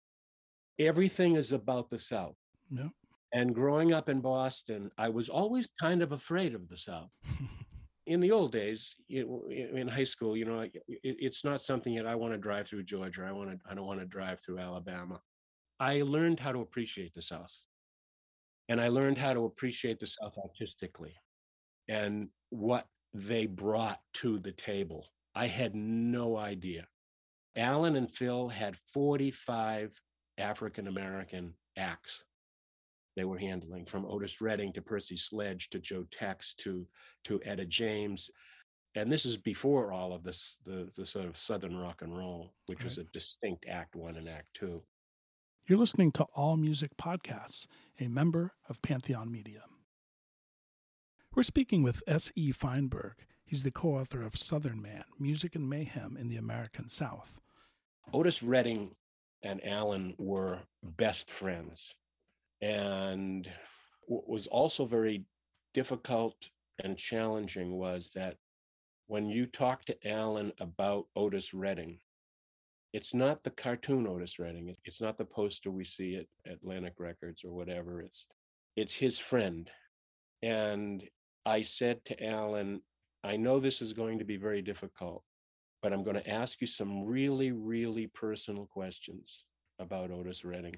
Everything 0.79 1.37
is 1.37 1.53
about 1.53 1.91
the 1.91 1.99
South. 1.99 2.39
Yeah. 2.71 2.89
And 3.35 3.55
growing 3.55 3.93
up 3.93 4.09
in 4.09 4.23
Boston, 4.23 4.91
I 4.97 5.11
was 5.11 5.29
always 5.29 5.69
kind 5.79 6.03
of 6.03 6.13
afraid 6.13 6.55
of 6.55 6.67
the 6.71 6.79
South. 6.79 7.11
in 8.07 8.21
the 8.21 8.33
old 8.33 8.53
days, 8.53 8.95
in 9.11 9.87
high 9.87 10.05
school, 10.05 10.35
you 10.35 10.47
know, 10.47 10.67
it's 10.89 11.45
not 11.45 11.61
something 11.61 11.95
that 11.97 12.07
I 12.07 12.15
want 12.15 12.33
to 12.33 12.39
drive 12.39 12.69
through 12.69 12.85
Georgia. 12.85 13.27
I 13.29 13.33
want 13.33 13.51
to. 13.51 13.59
I 13.71 13.75
don't 13.75 13.87
want 13.87 14.01
to 14.01 14.07
drive 14.07 14.41
through 14.41 14.61
Alabama. 14.61 15.21
I 15.79 16.03
learned 16.03 16.41
how 16.41 16.53
to 16.53 16.61
appreciate 16.61 17.13
the 17.15 17.23
South, 17.23 17.55
and 18.71 18.81
I 18.81 18.89
learned 18.89 19.19
how 19.19 19.35
to 19.35 19.45
appreciate 19.45 20.01
the 20.01 20.07
South 20.07 20.39
artistically, 20.39 21.15
and 21.89 22.29
what 22.49 22.87
they 23.15 23.47
brought 23.47 24.01
to 24.15 24.39
the 24.39 24.53
table. 24.53 25.07
I 25.35 25.47
had 25.47 25.75
no 25.75 26.37
idea. 26.37 26.87
Alan 27.57 27.97
and 27.97 28.11
Phil 28.11 28.49
had 28.49 28.77
45 28.77 30.01
African 30.39 30.87
American 30.87 31.55
acts 31.77 32.25
they 33.17 33.25
were 33.25 33.39
handling, 33.39 33.85
from 33.85 34.07
Otis 34.07 34.41
Redding 34.41 34.73
to 34.73 34.83
Percy 34.83 35.17
Sledge 35.17 35.69
to 35.71 35.79
Joe 35.79 36.07
Tex 36.11 36.55
to, 36.59 36.87
to 37.25 37.41
Etta 37.45 37.67
James. 37.67 38.31
And 38.95 39.11
this 39.11 39.27
is 39.27 39.37
before 39.37 39.93
all 39.93 40.13
of 40.13 40.23
this, 40.23 40.59
the, 40.65 40.91
the 40.97 41.07
sort 41.07 41.27
of 41.27 41.37
Southern 41.37 41.77
rock 41.77 42.03
and 42.03 42.17
roll, 42.17 42.55
which 42.67 42.81
right. 42.81 42.85
was 42.85 42.99
a 42.99 43.05
distinct 43.05 43.67
Act 43.69 43.97
One 43.97 44.17
and 44.17 44.29
Act 44.29 44.47
Two. 44.55 44.83
You're 45.67 45.79
listening 45.79 46.11
to 46.13 46.25
All 46.35 46.57
Music 46.57 46.91
Podcasts, 46.97 47.67
a 48.01 48.09
member 48.09 48.53
of 48.69 48.83
Pantheon 48.83 49.31
Media. 49.31 49.63
We're 51.35 51.43
speaking 51.45 51.83
with 51.83 52.03
S.E. 52.07 52.53
Feinberg. 52.53 53.15
He's 53.47 53.63
the 53.63 53.71
co 53.71 53.97
author 53.97 54.23
of 54.23 54.37
Southern 54.37 54.83
Man 54.83 55.05
Music 55.19 55.55
and 55.57 55.67
Mayhem 55.67 56.15
in 56.21 56.29
the 56.29 56.37
American 56.37 56.91
South. 56.91 57.41
Otis 58.13 58.43
Redding 58.43 58.95
and 59.43 59.65
Alan 59.67 60.15
were 60.19 60.59
best 60.83 61.31
friends. 61.31 61.95
And 62.61 63.51
what 64.03 64.29
was 64.29 64.47
also 64.47 64.85
very 64.85 65.25
difficult 65.73 66.51
and 66.85 66.99
challenging 66.99 67.79
was 67.79 68.11
that 68.15 68.37
when 69.07 69.31
you 69.31 69.47
talk 69.47 69.87
to 69.87 70.07
Alan 70.07 70.53
about 70.61 71.07
Otis 71.17 71.55
Redding, 71.55 72.01
it's 72.93 73.15
not 73.15 73.43
the 73.43 73.51
cartoon 73.51 74.07
Otis 74.07 74.39
Redding. 74.39 74.77
It's 74.85 75.01
not 75.01 75.17
the 75.17 75.25
poster 75.25 75.71
we 75.71 75.85
see 75.85 76.17
at 76.17 76.53
Atlantic 76.53 76.97
Records 76.99 77.43
or 77.43 77.55
whatever. 77.55 78.03
It's 78.03 78.27
it's 78.77 78.93
his 78.93 79.19
friend. 79.19 79.71
And 80.43 81.03
I 81.45 81.63
said 81.63 82.05
to 82.07 82.25
Alan, 82.25 82.83
I 83.25 83.37
know 83.37 83.61
this 83.61 83.83
is 83.83 83.93
going 83.93 84.19
to 84.19 84.25
be 84.25 84.37
very 84.37 84.63
difficult, 84.63 85.25
but 85.83 85.93
I'm 85.93 86.05
going 86.05 86.17
to 86.17 86.29
ask 86.29 86.61
you 86.61 86.67
some 86.67 87.05
really, 87.05 87.53
really 87.53 88.07
personal 88.09 88.67
questions 88.67 89.45
about 89.79 90.11
Otis 90.11 90.45
Redding. 90.45 90.77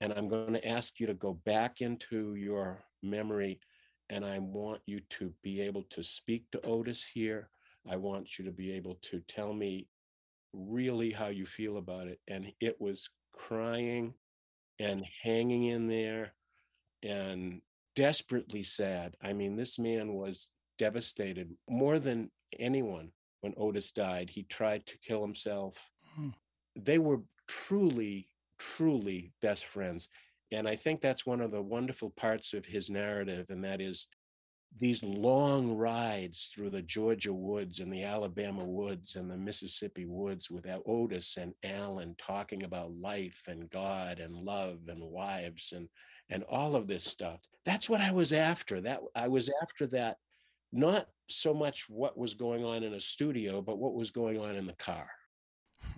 And 0.00 0.12
I'm 0.12 0.28
going 0.28 0.54
to 0.54 0.66
ask 0.66 0.98
you 1.00 1.06
to 1.06 1.14
go 1.14 1.34
back 1.44 1.80
into 1.80 2.34
your 2.34 2.82
memory, 3.02 3.60
and 4.08 4.24
I 4.24 4.38
want 4.38 4.80
you 4.86 5.00
to 5.10 5.32
be 5.42 5.60
able 5.60 5.84
to 5.90 6.02
speak 6.02 6.44
to 6.52 6.66
Otis 6.66 7.06
here. 7.12 7.50
I 7.88 7.96
want 7.96 8.38
you 8.38 8.44
to 8.46 8.52
be 8.52 8.72
able 8.72 8.98
to 9.02 9.20
tell 9.28 9.52
me 9.52 9.88
really 10.52 11.10
how 11.10 11.28
you 11.28 11.46
feel 11.46 11.76
about 11.76 12.06
it. 12.08 12.18
And 12.28 12.52
it 12.60 12.80
was 12.80 13.08
crying 13.32 14.14
and 14.78 15.04
hanging 15.22 15.64
in 15.64 15.86
there 15.86 16.32
and 17.02 17.60
desperately 17.96 18.62
sad. 18.62 19.16
I 19.22 19.32
mean, 19.32 19.56
this 19.56 19.78
man 19.78 20.14
was 20.14 20.50
devastated 20.78 21.50
more 21.68 21.98
than 21.98 22.30
anyone 22.58 23.10
when 23.40 23.54
Otis 23.56 23.92
died. 23.92 24.30
He 24.30 24.44
tried 24.44 24.86
to 24.86 24.98
kill 24.98 25.22
himself. 25.22 25.90
Hmm. 26.14 26.30
They 26.76 26.98
were 26.98 27.20
truly, 27.48 28.28
truly 28.58 29.32
best 29.42 29.66
friends. 29.66 30.08
And 30.52 30.68
I 30.68 30.76
think 30.76 31.00
that's 31.00 31.26
one 31.26 31.40
of 31.40 31.50
the 31.50 31.62
wonderful 31.62 32.10
parts 32.10 32.54
of 32.54 32.66
his 32.66 32.90
narrative, 32.90 33.46
and 33.50 33.64
that 33.64 33.80
is 33.80 34.08
these 34.78 35.02
long 35.02 35.76
rides 35.76 36.50
through 36.54 36.70
the 36.70 36.82
Georgia 36.82 37.32
woods 37.32 37.80
and 37.80 37.92
the 37.92 38.04
Alabama 38.04 38.64
woods 38.64 39.16
and 39.16 39.30
the 39.30 39.36
Mississippi 39.36 40.06
woods 40.06 40.50
with 40.50 40.66
Otis 40.86 41.36
and 41.36 41.54
Alan 41.64 42.14
talking 42.16 42.62
about 42.62 42.92
life 42.92 43.42
and 43.48 43.68
God 43.68 44.20
and 44.20 44.34
love 44.34 44.78
and 44.88 45.02
wives 45.02 45.72
and 45.74 45.88
and 46.30 46.44
all 46.44 46.74
of 46.74 46.86
this 46.86 47.04
stuff. 47.04 47.40
That's 47.64 47.90
what 47.90 48.00
I 48.00 48.12
was 48.12 48.32
after. 48.32 48.80
That 48.80 49.00
I 49.14 49.28
was 49.28 49.50
after 49.62 49.86
that, 49.88 50.16
not 50.72 51.08
so 51.28 51.52
much 51.52 51.88
what 51.88 52.16
was 52.16 52.34
going 52.34 52.64
on 52.64 52.82
in 52.82 52.94
a 52.94 53.00
studio, 53.00 53.60
but 53.60 53.78
what 53.78 53.94
was 53.94 54.10
going 54.10 54.38
on 54.38 54.56
in 54.56 54.66
the 54.66 54.74
car. 54.74 55.08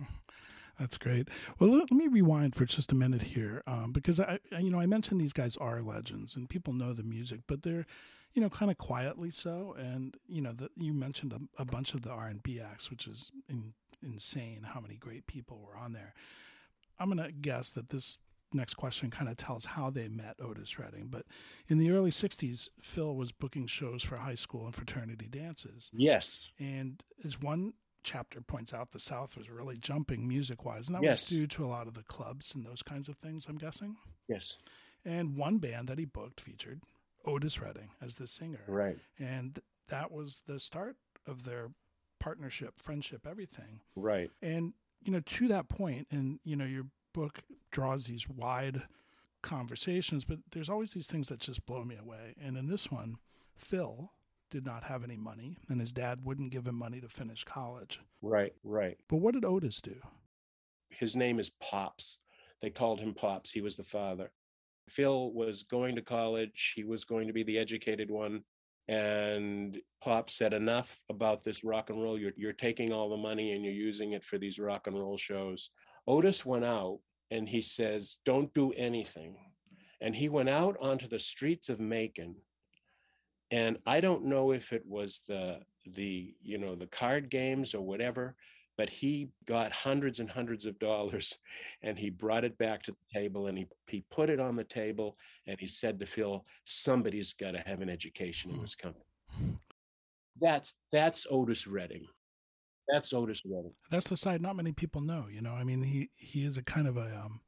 That's 0.79 0.97
great. 0.97 1.29
Well, 1.59 1.69
let, 1.69 1.91
me 1.91 2.07
rewind 2.07 2.55
for 2.55 2.65
just 2.65 2.91
a 2.91 2.95
minute 2.95 3.21
here, 3.21 3.61
um, 3.67 3.91
because 3.91 4.19
I, 4.19 4.39
you 4.59 4.71
know, 4.71 4.79
I 4.79 4.87
mentioned 4.87 5.21
these 5.21 5.33
guys 5.33 5.55
are 5.57 5.81
legends 5.81 6.35
and 6.35 6.49
people 6.49 6.73
know 6.73 6.93
the 6.93 7.03
music, 7.03 7.41
but 7.47 7.61
they're, 7.61 7.85
you 8.33 8.41
know, 8.41 8.49
kind 8.49 8.71
of 8.71 8.77
quietly 8.79 9.29
so. 9.29 9.75
And 9.77 10.15
you 10.27 10.41
know, 10.41 10.51
the, 10.51 10.69
you 10.75 10.93
mentioned 10.93 11.31
a, 11.31 11.61
a, 11.61 11.65
bunch 11.65 11.93
of 11.93 12.01
the 12.01 12.09
R 12.09 12.27
and 12.27 12.41
B 12.41 12.59
acts, 12.59 12.89
which 12.89 13.05
is 13.07 13.31
in, 13.47 13.73
insane. 14.01 14.63
How 14.63 14.79
many 14.79 14.95
great 14.95 15.27
people 15.27 15.61
were 15.63 15.77
on 15.77 15.93
there? 15.93 16.15
I'm 16.99 17.07
gonna 17.07 17.31
guess 17.31 17.71
that 17.73 17.89
this 17.89 18.17
next 18.53 18.75
question 18.75 19.09
kind 19.09 19.29
of 19.29 19.37
tells 19.37 19.65
how 19.65 19.89
they 19.89 20.07
met 20.07 20.35
Otis 20.41 20.77
Redding. 20.79 21.07
But 21.09 21.25
in 21.67 21.77
the 21.77 21.91
early 21.91 22.11
60s, 22.11 22.69
Phil 22.81 23.15
was 23.15 23.31
booking 23.31 23.67
shows 23.67 24.03
for 24.03 24.17
high 24.17 24.35
school 24.35 24.65
and 24.65 24.75
fraternity 24.75 25.27
dances. 25.29 25.89
Yes. 25.93 26.49
And 26.59 27.01
as 27.25 27.39
one 27.39 27.73
chapter 28.03 28.41
points 28.41 28.73
out, 28.73 28.91
the 28.91 28.99
South 28.99 29.37
was 29.37 29.49
really 29.49 29.77
jumping 29.77 30.27
music 30.27 30.65
wise. 30.65 30.87
And 30.87 30.95
that 30.95 31.03
yes. 31.03 31.29
was 31.29 31.37
due 31.37 31.47
to 31.47 31.65
a 31.65 31.67
lot 31.67 31.87
of 31.87 31.93
the 31.93 32.03
clubs 32.03 32.53
and 32.53 32.65
those 32.65 32.81
kinds 32.81 33.07
of 33.07 33.17
things, 33.17 33.45
I'm 33.47 33.57
guessing. 33.57 33.95
Yes. 34.27 34.57
And 35.05 35.35
one 35.35 35.57
band 35.57 35.87
that 35.89 35.99
he 35.99 36.05
booked 36.05 36.39
featured 36.39 36.81
Otis 37.25 37.59
Redding 37.59 37.89
as 38.01 38.15
the 38.15 38.27
singer. 38.27 38.63
Right. 38.67 38.97
And 39.19 39.59
that 39.89 40.11
was 40.11 40.41
the 40.45 40.59
start 40.59 40.95
of 41.27 41.43
their 41.43 41.71
partnership, 42.19 42.75
friendship, 42.81 43.27
everything. 43.29 43.81
Right. 43.95 44.31
And, 44.41 44.73
you 45.03 45.11
know, 45.11 45.19
to 45.19 45.47
that 45.49 45.67
point, 45.69 46.07
and, 46.11 46.39
you 46.43 46.55
know, 46.55 46.65
your 46.65 46.85
book 47.13 47.43
draws 47.71 48.05
these 48.05 48.27
wide 48.27 48.83
conversations, 49.41 50.25
but 50.25 50.39
there's 50.51 50.69
always 50.69 50.93
these 50.93 51.07
things 51.07 51.29
that 51.29 51.39
just 51.39 51.65
blow 51.65 51.83
me 51.83 51.95
away. 51.95 52.35
And 52.43 52.57
in 52.57 52.67
this 52.67 52.91
one, 52.91 53.17
Phil 53.55 54.11
did 54.49 54.65
not 54.65 54.83
have 54.83 55.03
any 55.03 55.17
money, 55.17 55.57
and 55.69 55.79
his 55.79 55.93
dad 55.93 56.19
wouldn't 56.23 56.51
give 56.51 56.67
him 56.67 56.75
money 56.75 57.01
to 57.01 57.09
finish 57.09 57.43
college. 57.43 57.99
Right, 58.21 58.53
right. 58.63 58.97
But 59.09 59.17
what 59.17 59.33
did 59.33 59.45
Otis 59.45 59.81
do? 59.81 59.95
His 60.89 61.15
name 61.15 61.39
is 61.39 61.49
Pops. 61.49 62.19
They 62.61 62.69
called 62.69 62.99
him 62.99 63.13
Pops. 63.13 63.51
He 63.51 63.61
was 63.61 63.77
the 63.77 63.83
father. 63.83 64.31
Phil 64.89 65.31
was 65.33 65.63
going 65.63 65.95
to 65.95 66.01
college. 66.01 66.73
He 66.75 66.83
was 66.83 67.03
going 67.03 67.27
to 67.27 67.33
be 67.33 67.43
the 67.43 67.57
educated 67.57 68.11
one. 68.11 68.43
And 68.87 69.77
Pop 70.01 70.29
said, 70.29 70.53
Enough 70.53 71.01
about 71.09 71.43
this 71.43 71.63
rock 71.63 71.89
and 71.89 72.01
roll. 72.01 72.19
You're, 72.19 72.33
you're 72.35 72.53
taking 72.53 72.91
all 72.91 73.09
the 73.09 73.17
money 73.17 73.53
and 73.53 73.63
you're 73.63 73.73
using 73.73 74.11
it 74.11 74.23
for 74.23 74.37
these 74.37 74.59
rock 74.59 74.87
and 74.87 74.99
roll 74.99 75.17
shows. 75.17 75.69
Otis 76.07 76.45
went 76.45 76.65
out 76.65 76.99
and 77.31 77.47
he 77.47 77.61
says, 77.61 78.17
Don't 78.25 78.53
do 78.53 78.71
anything. 78.73 79.37
And 80.01 80.15
he 80.15 80.29
went 80.29 80.49
out 80.49 80.75
onto 80.81 81.07
the 81.07 81.19
streets 81.19 81.69
of 81.69 81.79
Macon. 81.79 82.35
And 83.51 83.77
I 83.85 84.01
don't 84.01 84.25
know 84.25 84.51
if 84.51 84.73
it 84.73 84.83
was 84.85 85.21
the 85.27 85.59
the 85.85 86.33
you 86.41 86.57
know 86.57 86.75
the 86.75 86.87
card 86.87 87.29
games 87.29 87.75
or 87.75 87.81
whatever, 87.81 88.35
but 88.77 88.89
he 88.89 89.29
got 89.45 89.73
hundreds 89.73 90.19
and 90.19 90.29
hundreds 90.29 90.65
of 90.65 90.79
dollars 90.79 91.37
and 91.83 91.97
he 91.97 92.09
brought 92.09 92.43
it 92.43 92.57
back 92.57 92.83
to 92.83 92.91
the 92.91 93.19
table 93.19 93.47
and 93.47 93.57
he, 93.57 93.67
he 93.87 94.03
put 94.09 94.29
it 94.29 94.39
on 94.39 94.55
the 94.55 94.63
table 94.63 95.17
and 95.47 95.59
he 95.59 95.67
said 95.67 95.99
to 95.99 96.05
Phil, 96.05 96.45
somebody's 96.63 97.33
got 97.33 97.51
to 97.51 97.63
have 97.65 97.81
an 97.81 97.89
education 97.89 98.49
in 98.49 98.57
hmm. 98.57 98.61
this 98.61 98.75
company. 98.75 99.05
That's 100.39 100.73
that's 100.91 101.27
Otis 101.29 101.67
Redding. 101.67 102.07
That's 102.87 103.13
Otis 103.13 103.41
Redding. 103.45 103.73
That's 103.89 104.09
the 104.09 104.17
side 104.17 104.41
not 104.41 104.55
many 104.55 104.71
people 104.71 105.01
know. 105.01 105.27
You 105.31 105.41
know, 105.41 105.53
I 105.53 105.63
mean, 105.63 105.83
he 105.83 106.09
he 106.15 106.45
is 106.45 106.57
a 106.57 106.63
kind 106.63 106.87
of 106.87 106.97
a 106.97 107.15
um, 107.23 107.41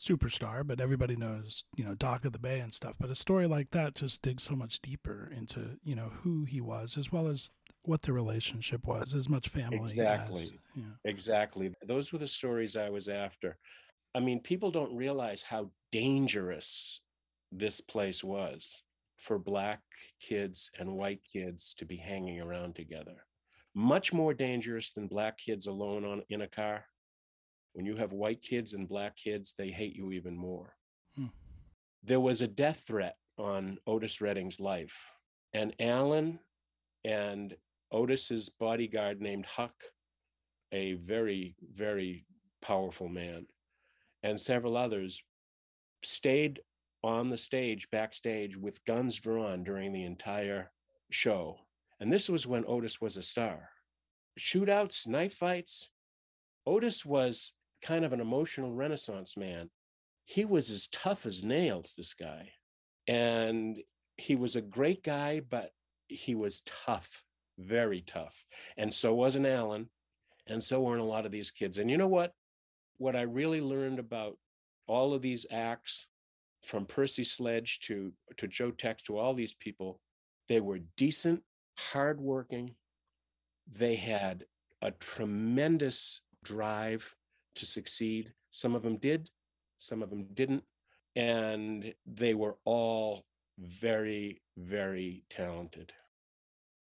superstar, 0.00 0.66
but 0.66 0.80
everybody 0.80 1.16
knows 1.16 1.64
you 1.76 1.84
know 1.84 1.94
Dock 1.94 2.24
of 2.24 2.32
the 2.32 2.38
Bay 2.38 2.60
and 2.60 2.72
stuff. 2.72 2.94
But 2.98 3.10
a 3.10 3.14
story 3.14 3.46
like 3.46 3.70
that 3.70 3.94
just 3.94 4.22
digs 4.22 4.42
so 4.42 4.54
much 4.54 4.80
deeper 4.80 5.30
into 5.34 5.78
you 5.82 5.94
know 5.94 6.10
who 6.22 6.44
he 6.44 6.60
was 6.60 6.98
as 6.98 7.10
well 7.10 7.28
as 7.28 7.50
what 7.84 8.02
the 8.02 8.12
relationship 8.12 8.86
was, 8.86 9.14
as 9.14 9.28
much 9.28 9.48
family. 9.48 9.78
Exactly. 9.78 10.42
As, 10.42 10.52
yeah. 10.76 10.84
Exactly. 11.04 11.72
Those 11.86 12.12
were 12.12 12.18
the 12.18 12.28
stories 12.28 12.76
I 12.76 12.90
was 12.90 13.08
after. 13.08 13.58
I 14.14 14.20
mean, 14.20 14.40
people 14.40 14.70
don't 14.70 14.94
realize 14.94 15.42
how 15.42 15.70
dangerous 15.90 17.00
this 17.50 17.80
place 17.80 18.22
was 18.22 18.82
for 19.18 19.38
black 19.38 19.80
kids 20.20 20.70
and 20.78 20.92
white 20.92 21.20
kids 21.30 21.74
to 21.74 21.84
be 21.84 21.96
hanging 21.96 22.40
around 22.40 22.74
together. 22.74 23.24
Much 23.74 24.12
more 24.12 24.34
dangerous 24.34 24.92
than 24.92 25.06
black 25.06 25.38
kids 25.38 25.66
alone 25.66 26.04
on 26.04 26.22
in 26.28 26.42
a 26.42 26.48
car. 26.48 26.84
When 27.72 27.86
you 27.86 27.96
have 27.96 28.12
white 28.12 28.42
kids 28.42 28.74
and 28.74 28.88
black 28.88 29.16
kids, 29.16 29.54
they 29.56 29.70
hate 29.70 29.96
you 29.96 30.12
even 30.12 30.36
more. 30.36 30.74
Hmm. 31.16 31.26
There 32.02 32.20
was 32.20 32.42
a 32.42 32.48
death 32.48 32.84
threat 32.86 33.16
on 33.38 33.78
Otis 33.86 34.20
Redding's 34.20 34.60
life, 34.60 35.06
and 35.54 35.74
Alan 35.80 36.38
and 37.04 37.56
Otis's 37.90 38.50
bodyguard 38.50 39.20
named 39.20 39.46
Huck, 39.46 39.74
a 40.70 40.94
very, 40.94 41.56
very 41.74 42.26
powerful 42.60 43.08
man, 43.08 43.46
and 44.22 44.38
several 44.38 44.76
others 44.76 45.22
stayed 46.02 46.60
on 47.02 47.30
the 47.30 47.36
stage, 47.36 47.90
backstage, 47.90 48.56
with 48.56 48.84
guns 48.84 49.18
drawn 49.18 49.64
during 49.64 49.92
the 49.92 50.04
entire 50.04 50.70
show. 51.10 51.58
And 52.02 52.12
this 52.12 52.28
was 52.28 52.48
when 52.48 52.64
Otis 52.66 53.00
was 53.00 53.16
a 53.16 53.22
star. 53.22 53.70
Shootouts, 54.36 55.06
knife 55.06 55.34
fights. 55.34 55.92
Otis 56.66 57.06
was 57.06 57.52
kind 57.80 58.04
of 58.04 58.12
an 58.12 58.20
emotional 58.20 58.72
renaissance 58.72 59.36
man. 59.36 59.70
He 60.24 60.44
was 60.44 60.72
as 60.72 60.88
tough 60.88 61.26
as 61.26 61.44
nails, 61.44 61.94
this 61.96 62.14
guy. 62.14 62.50
And 63.06 63.76
he 64.16 64.34
was 64.34 64.56
a 64.56 64.60
great 64.60 65.04
guy, 65.04 65.42
but 65.48 65.70
he 66.08 66.34
was 66.34 66.62
tough 66.84 67.22
very 67.56 68.00
tough. 68.00 68.44
And 68.76 68.92
so 68.92 69.14
wasn't 69.14 69.46
Alan. 69.46 69.88
And 70.48 70.64
so 70.64 70.80
weren't 70.80 71.00
a 71.02 71.04
lot 71.04 71.24
of 71.24 71.30
these 71.30 71.52
kids. 71.52 71.78
And 71.78 71.88
you 71.88 71.98
know 71.98 72.08
what? 72.08 72.32
What 72.98 73.14
I 73.14 73.22
really 73.22 73.60
learned 73.60 74.00
about 74.00 74.38
all 74.88 75.14
of 75.14 75.22
these 75.22 75.46
acts, 75.52 76.08
from 76.64 76.84
Percy 76.84 77.22
Sledge 77.22 77.78
to, 77.80 78.12
to 78.38 78.48
Joe 78.48 78.72
Tex 78.72 79.04
to 79.04 79.18
all 79.18 79.34
these 79.34 79.54
people, 79.54 80.00
they 80.48 80.60
were 80.60 80.80
decent, 80.96 81.44
hardworking. 81.76 82.74
They 83.70 83.96
had 83.96 84.44
a 84.80 84.90
tremendous 84.90 86.22
drive 86.44 87.14
to 87.56 87.66
succeed. 87.66 88.32
Some 88.50 88.74
of 88.74 88.82
them 88.82 88.96
did, 88.96 89.30
some 89.78 90.02
of 90.02 90.10
them 90.10 90.26
didn't. 90.34 90.64
And 91.14 91.94
they 92.06 92.34
were 92.34 92.56
all 92.64 93.24
very, 93.58 94.40
very 94.56 95.24
talented 95.28 95.92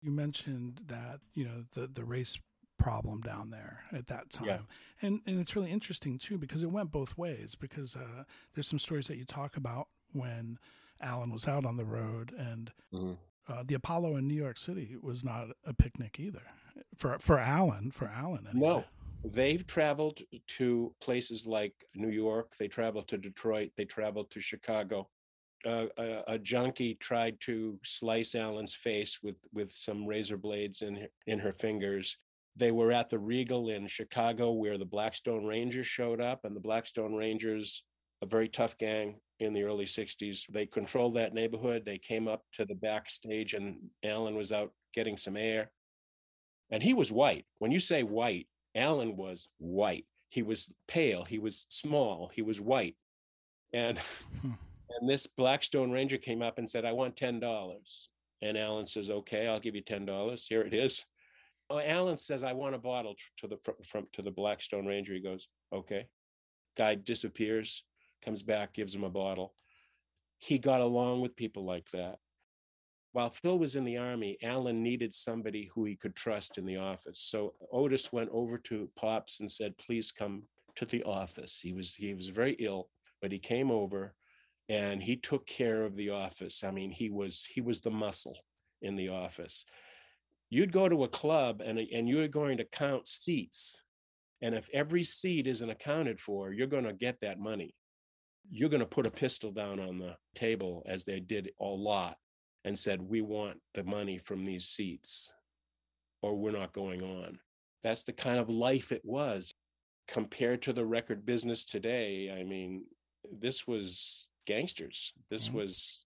you 0.06 0.12
mentioned 0.12 0.82
that 0.88 1.20
you 1.34 1.44
know 1.44 1.66
the 1.74 1.88
the 1.88 2.06
race 2.06 2.38
problem 2.78 3.22
down 3.22 3.50
there 3.50 3.84
at 3.92 4.08
that 4.08 4.30
time 4.30 4.46
yeah. 4.46 4.58
and 5.02 5.22
and 5.26 5.40
it's 5.40 5.56
really 5.56 5.72
interesting 5.72 6.20
too 6.20 6.38
because 6.38 6.62
it 6.62 6.70
went 6.70 6.92
both 6.92 7.18
ways 7.18 7.56
because 7.56 7.96
uh, 7.96 8.24
there's 8.54 8.68
some 8.68 8.80
stories 8.80 9.08
that 9.08 9.18
you 9.18 9.26
talk 9.26 9.58
about 9.58 9.88
when 10.12 10.60
alan 11.02 11.32
was 11.32 11.48
out 11.48 11.66
on 11.66 11.78
the 11.78 11.86
road 11.86 12.32
and 12.38 12.72
mm-hmm. 12.94 13.14
Uh, 13.48 13.64
the 13.66 13.76
apollo 13.76 14.16
in 14.16 14.28
new 14.28 14.36
york 14.36 14.58
city 14.58 14.96
was 15.02 15.24
not 15.24 15.48
a 15.66 15.74
picnic 15.74 16.20
either 16.20 16.42
for 16.98 17.18
for 17.20 17.40
alan 17.40 17.92
for 17.92 18.08
alan 18.08 18.48
anyway. 18.50 18.68
no 18.68 18.84
they've 19.24 19.66
traveled 19.66 20.22
to 20.48 20.94
places 21.02 21.46
like 21.46 21.74
new 21.96 22.10
york 22.10 22.54
they 22.60 22.68
traveled 22.68 23.08
to 23.08 23.18
detroit 23.18 23.72
they 23.76 23.86
traveled 23.86 24.30
to 24.30 24.40
chicago 24.40 25.08
a, 25.66 26.24
a, 26.28 26.40
junkie 26.40 26.96
tried 26.96 27.40
to 27.42 27.80
slice 27.84 28.36
Alan's 28.36 28.76
face 28.76 29.20
with 29.24 29.38
with 29.54 29.72
some 29.72 30.06
razor 30.06 30.38
blades 30.38 30.82
in 30.82 30.96
her, 30.96 31.08
in 31.26 31.40
her 31.40 31.54
fingers. 31.54 32.18
They 32.56 32.72
were 32.72 32.92
at 32.92 33.10
the 33.10 33.20
Regal 33.20 33.70
in 33.70 33.88
Chicago 33.88 34.52
where 34.52 34.78
the 34.78 34.86
Blackstone 34.86 35.46
Rangers 35.46 35.88
showed 35.88 36.22
up, 36.22 36.46
and 36.46 36.56
the 36.56 36.62
Blackstone 36.62 37.16
Rangers, 37.16 37.84
a 38.22 38.26
very 38.26 38.48
tough 38.48 38.78
gang 38.78 39.16
in 39.40 39.54
the 39.54 39.64
early 39.64 39.86
60s, 39.86 40.48
they 40.48 40.66
controlled 40.66 41.16
that 41.16 41.34
neighborhood. 41.34 41.84
They 41.86 41.98
came 41.98 42.28
up 42.28 42.44
to 42.54 42.66
the 42.66 42.76
backstage, 42.76 43.54
and 43.54 43.78
Alan 44.04 44.36
was 44.36 44.52
out 44.52 44.72
getting 44.94 45.18
some 45.18 45.38
air. 45.38 45.72
And 46.72 46.82
he 46.82 46.94
was 46.94 47.12
white. 47.12 47.46
When 47.60 47.72
you 47.72 47.80
say 47.80 48.04
white, 48.04 48.48
Alan 48.76 49.16
was 49.18 49.50
white. 49.58 50.06
He 50.30 50.42
was 50.42 50.74
pale. 50.88 51.24
He 51.24 51.40
was 51.40 51.66
small. 51.70 52.32
He 52.34 52.42
was 52.42 52.60
white. 52.60 52.96
And 53.74 53.98
hmm. 54.42 54.52
And 54.90 55.10
this 55.10 55.28
Blackstone 55.28 55.92
Ranger 55.92 56.18
came 56.18 56.42
up 56.42 56.58
and 56.58 56.70
said, 56.70 56.86
I 56.86 56.92
want 56.92 57.16
$10. 57.16 58.08
And 58.42 58.58
Alan 58.58 58.88
says, 58.88 59.10
okay, 59.10 59.48
I'll 59.48 59.60
give 59.60 59.76
you 59.76 59.84
$10. 59.84 60.48
Here 60.48 60.62
it 60.62 60.74
is. 60.74 61.06
Oh, 61.70 61.80
Alan 61.80 62.18
says, 62.18 62.44
I 62.44 62.54
want 62.54 62.76
a 62.76 62.80
bottle 62.80 63.16
to 63.40 63.48
the 63.48 63.58
from 63.84 64.06
to 64.14 64.22
the 64.22 64.32
Blackstone 64.32 64.86
Ranger. 64.86 65.14
He 65.14 65.20
goes, 65.20 65.48
okay. 65.74 66.06
Guy 66.78 66.96
disappears, 66.96 67.84
comes 68.26 68.42
back, 68.42 68.74
gives 68.74 68.96
him 68.96 69.04
a 69.04 69.10
bottle. 69.10 69.54
He 70.40 70.58
got 70.58 70.82
along 70.82 71.22
with 71.22 71.36
people 71.36 71.64
like 71.64 71.90
that. 71.92 72.18
While 73.14 73.30
Phil 73.30 73.58
was 73.58 73.78
in 73.78 73.86
the 73.86 73.98
army, 73.98 74.38
Alan 74.44 74.84
needed 74.84 75.14
somebody 75.14 75.70
who 75.74 75.86
he 75.86 75.96
could 75.96 76.16
trust 76.16 76.58
in 76.58 76.66
the 76.66 76.78
office. 76.78 77.22
So 77.22 77.54
Otis 77.72 78.12
went 78.12 78.30
over 78.34 78.58
to 78.58 78.90
Pops 78.98 79.40
and 79.40 79.50
said, 79.50 79.78
please 79.78 80.12
come 80.12 80.44
to 80.76 80.86
the 80.86 81.04
office. 81.04 81.62
He 81.62 81.72
was 81.72 81.94
he 81.94 82.14
was 82.14 82.28
very 82.28 82.58
ill, 82.60 82.90
but 83.22 83.32
he 83.32 83.40
came 83.40 83.72
over 83.72 84.14
and 84.70 85.02
he 85.02 85.16
took 85.16 85.46
care 85.46 85.84
of 85.84 85.96
the 85.96 86.10
office 86.10 86.64
i 86.64 86.72
mean 86.72 86.92
he 86.92 87.10
was 87.10 87.46
he 87.50 87.62
was 87.62 87.82
the 87.82 87.92
muscle 87.92 88.38
in 88.82 88.96
the 88.96 89.10
office 89.10 89.66
you'd 90.50 90.72
go 90.72 90.90
to 90.90 91.04
a 91.04 91.10
club 91.10 91.62
and 91.64 91.80
and 91.80 92.10
you're 92.10 92.28
going 92.28 92.58
to 92.58 92.66
count 92.66 93.08
seats 93.08 93.82
and 94.42 94.56
if 94.56 94.70
every 94.74 95.04
seat 95.04 95.48
isn't 95.48 95.70
accounted 95.70 96.20
for 96.20 96.52
you're 96.52 96.68
going 96.68 96.84
to 96.84 96.94
get 96.94 97.20
that 97.20 97.40
money 97.40 97.76
you're 98.50 98.70
going 98.70 98.80
to 98.80 98.86
put 98.86 99.08
a 99.08 99.12
pistol 99.12 99.52
down 99.52 99.80
on 99.80 99.98
the 99.98 100.16
table 100.34 100.84
as 100.88 101.04
they 101.04 101.20
did 101.20 101.52
a 101.60 101.66
lot 101.66 102.18
and 102.64 102.78
said 102.78 103.02
we 103.02 103.22
want 103.22 103.58
the 103.74 103.84
money 103.84 104.18
from 104.18 104.46
these 104.46 104.66
seats 104.66 105.32
or 106.22 106.36
we're 106.36 106.52
not 106.52 106.74
going 106.74 107.02
on 107.04 107.40
that's 107.84 108.04
the 108.04 108.14
kind 108.14 108.40
of 108.40 108.50
life 108.50 108.92
it 108.92 109.02
was 109.04 109.54
compared 110.08 110.62
to 110.62 110.74
the 110.74 110.86
record 110.86 111.26
business 111.26 111.66
today 111.66 112.36
i 112.38 112.44
mean 112.44 112.84
this 113.40 113.68
was 113.68 114.28
gangsters. 114.46 115.14
This 115.30 115.48
mm-hmm. 115.48 115.58
was 115.58 116.06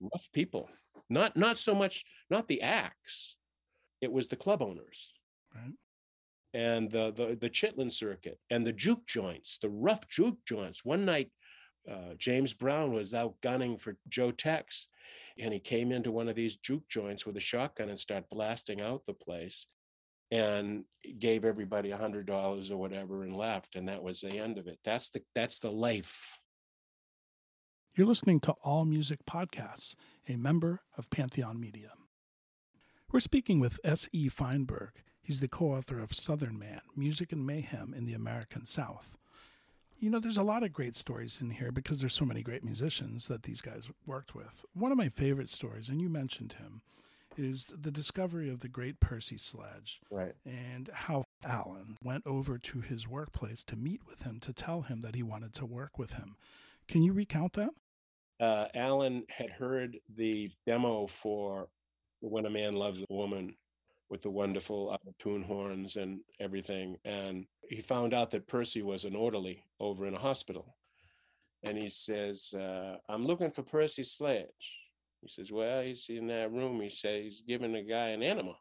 rough 0.00 0.28
people. 0.32 0.68
Not 1.08 1.36
not 1.36 1.58
so 1.58 1.74
much 1.74 2.04
not 2.30 2.48
the 2.48 2.62
acts. 2.62 3.36
It 4.00 4.12
was 4.12 4.28
the 4.28 4.36
club 4.36 4.62
owners. 4.62 5.12
Right. 5.54 5.72
And 6.52 6.90
the, 6.90 7.12
the 7.12 7.36
the 7.40 7.50
Chitlin 7.50 7.90
circuit 7.90 8.38
and 8.50 8.66
the 8.66 8.72
juke 8.72 9.06
joints, 9.06 9.58
the 9.58 9.70
rough 9.70 10.08
juke 10.08 10.38
joints. 10.46 10.84
One 10.84 11.04
night, 11.04 11.30
uh, 11.90 12.14
James 12.18 12.52
Brown 12.54 12.92
was 12.92 13.14
out 13.14 13.40
gunning 13.42 13.76
for 13.78 13.96
Joe 14.08 14.30
Tex, 14.30 14.88
and 15.38 15.52
he 15.52 15.60
came 15.60 15.92
into 15.92 16.10
one 16.12 16.28
of 16.28 16.36
these 16.36 16.56
juke 16.56 16.88
joints 16.88 17.26
with 17.26 17.36
a 17.36 17.40
shotgun 17.40 17.88
and 17.88 17.98
started 17.98 18.28
blasting 18.30 18.80
out 18.80 19.04
the 19.06 19.14
place. 19.14 19.66
and 20.30 20.84
gave 21.18 21.44
everybody 21.44 21.90
a 21.90 21.96
hundred 21.96 22.26
dollars 22.26 22.70
or 22.70 22.76
whatever 22.78 23.22
and 23.24 23.36
left 23.36 23.76
and 23.76 23.88
that 23.88 24.02
was 24.02 24.20
the 24.20 24.38
end 24.38 24.58
of 24.58 24.66
it. 24.66 24.78
That's 24.84 25.10
the 25.10 25.22
that's 25.34 25.60
the 25.60 25.70
life. 25.70 26.38
You're 27.96 28.06
listening 28.08 28.40
to 28.40 28.52
all 28.64 28.84
music 28.84 29.20
podcasts 29.26 29.94
a 30.28 30.36
member 30.36 30.80
of 30.96 31.10
pantheon 31.10 31.60
media. 31.60 31.90
We're 33.12 33.20
speaking 33.20 33.60
with 33.60 33.78
s.e 33.84 34.28
feinberg. 34.28 34.92
He's 35.22 35.40
the 35.40 35.48
co-author 35.48 36.00
of 36.00 36.14
southern 36.14 36.58
man 36.58 36.80
music 36.96 37.32
and 37.32 37.46
mayhem 37.46 37.94
in 37.96 38.04
the 38.06 38.14
american 38.14 38.64
south 38.66 39.16
you 39.98 40.10
know 40.10 40.18
there's 40.18 40.36
a 40.36 40.42
lot 40.42 40.62
of 40.62 40.72
great 40.72 40.96
stories 40.96 41.40
in 41.40 41.50
here 41.50 41.72
because 41.72 42.00
there's 42.00 42.14
so 42.14 42.24
many 42.24 42.42
great 42.42 42.64
musicians 42.64 43.28
that 43.28 43.42
these 43.44 43.60
guys 43.60 43.88
worked 44.06 44.34
with 44.34 44.64
one 44.74 44.92
of 44.92 44.98
my 44.98 45.08
favorite 45.08 45.48
stories 45.48 45.88
and 45.88 46.00
you 46.00 46.08
mentioned 46.08 46.54
him 46.54 46.82
is 47.36 47.66
the 47.66 47.90
discovery 47.90 48.48
of 48.48 48.60
the 48.60 48.68
great 48.68 49.00
Percy 49.00 49.36
Sledge. 49.36 50.00
Right. 50.10 50.34
And 50.44 50.88
how 50.92 51.24
Alan 51.44 51.96
went 52.02 52.26
over 52.26 52.58
to 52.58 52.80
his 52.80 53.08
workplace 53.08 53.64
to 53.64 53.76
meet 53.76 54.06
with 54.06 54.22
him 54.22 54.40
to 54.40 54.52
tell 54.52 54.82
him 54.82 55.00
that 55.02 55.14
he 55.14 55.22
wanted 55.22 55.54
to 55.54 55.66
work 55.66 55.98
with 55.98 56.14
him. 56.14 56.36
Can 56.88 57.02
you 57.02 57.12
recount 57.12 57.54
that? 57.54 57.70
Uh, 58.40 58.66
Alan 58.74 59.24
had 59.28 59.50
heard 59.50 59.98
the 60.16 60.50
demo 60.66 61.06
for 61.06 61.68
When 62.20 62.46
a 62.46 62.50
Man 62.50 62.74
Loves 62.74 63.00
a 63.00 63.12
Woman 63.12 63.56
with 64.10 64.22
the 64.22 64.30
wonderful 64.30 64.96
tune 65.18 65.42
horns 65.42 65.96
and 65.96 66.20
everything. 66.40 66.96
And 67.04 67.46
he 67.68 67.80
found 67.80 68.14
out 68.14 68.30
that 68.30 68.46
Percy 68.46 68.82
was 68.82 69.04
an 69.04 69.14
orderly 69.14 69.64
over 69.80 70.06
in 70.06 70.14
a 70.14 70.18
hospital. 70.18 70.76
And 71.62 71.78
he 71.78 71.88
says, 71.88 72.52
uh, 72.54 72.96
I'm 73.08 73.26
looking 73.26 73.50
for 73.50 73.62
Percy 73.62 74.02
Sledge. 74.02 74.78
He 75.22 75.28
says, 75.28 75.50
Well, 75.50 75.82
he's 75.82 76.06
in 76.10 76.26
that 76.26 76.52
room. 76.52 76.80
He 76.80 76.90
says 76.90 77.22
he's 77.22 77.42
giving 77.46 77.74
a 77.74 77.82
guy 77.82 78.08
an 78.08 78.22
enema. 78.22 78.56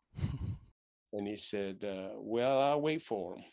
and 1.14 1.28
he 1.28 1.36
said, 1.36 1.84
uh, 1.84 2.16
Well, 2.18 2.62
I'll 2.62 2.82
wait 2.82 3.02
for 3.02 3.36
him. 3.36 3.44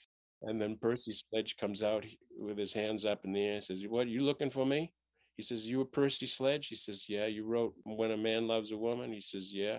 And 0.43 0.61
then 0.61 0.79
Percy 0.81 1.13
Sledge 1.13 1.57
comes 1.57 1.83
out 1.83 2.07
with 2.39 2.57
his 2.57 2.73
hands 2.73 3.05
up 3.05 3.25
in 3.25 3.33
the 3.33 3.45
air 3.45 3.55
and 3.55 3.65
says, 3.65 3.83
What, 3.89 4.07
you 4.07 4.23
looking 4.23 4.51
for 4.51 4.65
me? 4.65 4.93
He 5.37 5.43
says, 5.43 5.67
You 5.67 5.79
were 5.79 5.85
Percy 5.85 6.27
Sledge? 6.27 6.69
He 6.69 6.77
says, 6.77 7.09
Yeah. 7.09 7.27
You 7.27 7.45
wrote 7.45 7.75
When 7.85 8.13
a 8.13 8.17
Man 8.17 8.47
Loves 8.47 8.71
a 8.71 8.77
Woman? 8.77 9.13
He 9.13 9.21
says, 9.21 9.53
Yeah. 9.53 9.79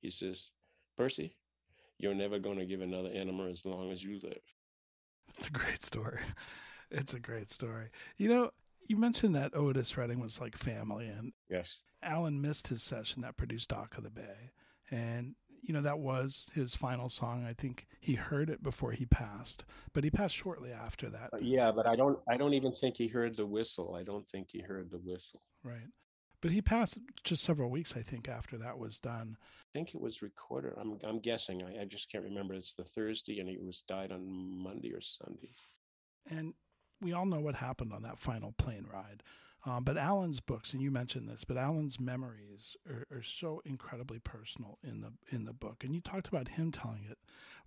He 0.00 0.10
says, 0.10 0.50
Percy, 0.96 1.36
you're 1.98 2.14
never 2.14 2.40
going 2.40 2.58
to 2.58 2.66
give 2.66 2.80
another 2.80 3.10
enema 3.10 3.48
as 3.48 3.64
long 3.64 3.92
as 3.92 4.02
you 4.02 4.18
live. 4.22 4.42
It's 5.34 5.48
a 5.48 5.52
great 5.52 5.82
story. 5.82 6.20
It's 6.90 7.14
a 7.14 7.20
great 7.20 7.50
story. 7.50 7.88
You 8.16 8.28
know, 8.28 8.50
you 8.88 8.96
mentioned 8.96 9.34
that 9.34 9.56
Otis 9.56 9.96
Redding 9.96 10.20
was 10.20 10.40
like 10.40 10.56
family, 10.56 11.06
and 11.06 11.32
yes, 11.48 11.78
Alan 12.02 12.40
missed 12.40 12.68
his 12.68 12.82
session 12.82 13.22
that 13.22 13.36
produced 13.36 13.70
Dock 13.70 13.96
of 13.96 14.04
the 14.04 14.10
Bay, 14.10 14.50
and 14.90 15.34
you 15.62 15.72
know 15.72 15.80
that 15.80 15.98
was 15.98 16.50
his 16.54 16.74
final 16.74 17.08
song. 17.08 17.46
I 17.48 17.54
think 17.54 17.86
he 18.00 18.14
heard 18.14 18.50
it 18.50 18.62
before 18.62 18.92
he 18.92 19.06
passed, 19.06 19.64
but 19.92 20.04
he 20.04 20.10
passed 20.10 20.34
shortly 20.34 20.72
after 20.72 21.08
that. 21.10 21.30
Uh, 21.32 21.38
yeah, 21.40 21.70
but 21.70 21.86
I 21.86 21.96
don't. 21.96 22.18
I 22.28 22.36
don't 22.36 22.54
even 22.54 22.72
think 22.72 22.96
he 22.96 23.06
heard 23.08 23.36
the 23.36 23.46
whistle. 23.46 23.96
I 23.98 24.02
don't 24.02 24.28
think 24.28 24.48
he 24.50 24.60
heard 24.60 24.90
the 24.90 24.98
whistle. 24.98 25.40
Right, 25.64 25.88
but 26.42 26.50
he 26.50 26.60
passed 26.60 26.98
just 27.24 27.44
several 27.44 27.70
weeks, 27.70 27.94
I 27.96 28.02
think, 28.02 28.28
after 28.28 28.58
that 28.58 28.78
was 28.78 28.98
done. 28.98 29.38
I 29.40 29.72
think 29.72 29.94
it 29.94 30.00
was 30.00 30.20
recorded. 30.20 30.74
I'm 30.76 30.98
I'm 31.02 31.20
guessing. 31.20 31.62
I, 31.62 31.82
I 31.82 31.84
just 31.86 32.10
can't 32.10 32.24
remember. 32.24 32.52
It's 32.52 32.74
the 32.74 32.84
Thursday, 32.84 33.40
and 33.40 33.48
he 33.48 33.56
was 33.56 33.82
died 33.82 34.12
on 34.12 34.28
Monday 34.28 34.92
or 34.92 35.00
Sunday. 35.00 35.48
And 36.28 36.52
we 37.00 37.12
all 37.12 37.24
know 37.24 37.40
what 37.40 37.54
happened 37.54 37.92
on 37.92 38.02
that 38.02 38.18
final 38.18 38.52
plane 38.52 38.86
ride. 38.92 39.22
Um, 39.64 39.84
but 39.84 39.96
Alan's 39.96 40.40
books, 40.40 40.72
and 40.72 40.82
you 40.82 40.90
mentioned 40.90 41.28
this, 41.28 41.44
but 41.44 41.56
Alan's 41.56 42.00
memories 42.00 42.76
are, 42.88 43.06
are, 43.16 43.22
so 43.22 43.62
incredibly 43.64 44.18
personal 44.18 44.78
in 44.82 45.00
the 45.00 45.12
in 45.30 45.44
the 45.44 45.52
book. 45.52 45.84
And 45.84 45.94
you 45.94 46.00
talked 46.00 46.26
about 46.26 46.48
him 46.48 46.72
telling 46.72 47.06
it. 47.08 47.18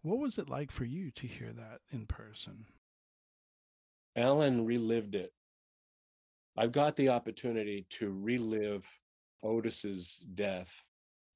What 0.01 0.19
was 0.19 0.37
it 0.37 0.49
like 0.49 0.71
for 0.71 0.83
you 0.83 1.09
to 1.11 1.25
hear 1.25 1.53
that 1.53 1.79
in 1.91 2.05
person? 2.05 2.65
Alan 4.17 4.65
relived 4.65 5.15
it. 5.15 5.31
I've 6.57 6.71
got 6.71 6.95
the 6.95 7.09
opportunity 7.09 7.85
to 7.91 8.11
relive 8.11 8.87
Otis's 9.43 10.23
death 10.35 10.83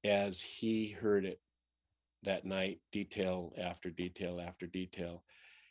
as 0.04 0.40
he 0.40 0.88
heard 0.88 1.24
it 1.26 1.40
that 2.22 2.44
night, 2.44 2.80
detail 2.90 3.52
after 3.58 3.90
detail 3.90 4.40
after 4.40 4.66
detail. 4.66 5.22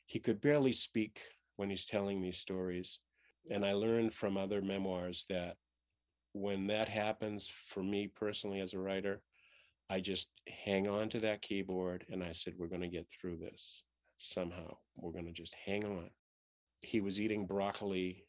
He 0.06 0.20
could 0.20 0.42
barely 0.42 0.74
speak 0.74 1.20
when 1.56 1.70
he's 1.70 1.86
telling 1.86 2.22
these 2.22 2.38
stories. 2.38 3.00
And 3.50 3.66
I 3.66 3.74
learned 3.74 4.14
from 4.14 4.38
other 4.38 4.62
memoirs 4.62 5.26
that 5.30 5.58
when 6.34 6.68
that 6.68 6.90
happens 6.90 7.52
for 7.68 7.82
me 7.82 8.08
personally 8.08 8.60
as 8.60 8.74
a 8.74 8.80
writer, 8.80 9.22
I 9.90 10.00
just 10.00 10.30
hang 10.66 10.88
on 10.88 11.10
to 11.10 11.20
that 11.22 11.42
keyboard 11.42 12.06
and 12.10 12.24
I 12.24 12.34
said, 12.34 12.54
We're 12.58 12.68
going 12.68 12.82
to 12.82 12.88
get 12.88 13.08
through 13.10 13.38
this 13.38 13.84
somehow. 14.20 14.78
We're 14.96 15.12
going 15.12 15.26
to 15.26 15.32
just 15.32 15.56
hang 15.66 15.84
on. 15.86 16.10
He 16.82 17.02
was 17.02 17.20
eating 17.20 17.48
broccoli 17.48 18.26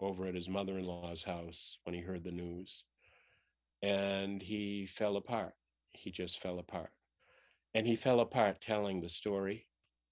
over 0.00 0.26
at 0.26 0.34
his 0.34 0.48
mother 0.48 0.78
in 0.78 0.84
law's 0.84 1.24
house 1.24 1.78
when 1.84 1.94
he 1.94 2.00
heard 2.00 2.24
the 2.24 2.30
news. 2.30 2.84
And 3.82 4.42
he 4.42 4.86
fell 4.86 5.16
apart. 5.16 5.54
He 5.92 6.10
just 6.10 6.40
fell 6.40 6.58
apart. 6.58 6.90
And 7.74 7.86
he 7.86 7.96
fell 7.96 8.20
apart 8.20 8.60
telling 8.60 9.00
the 9.00 9.08
story, 9.08 9.66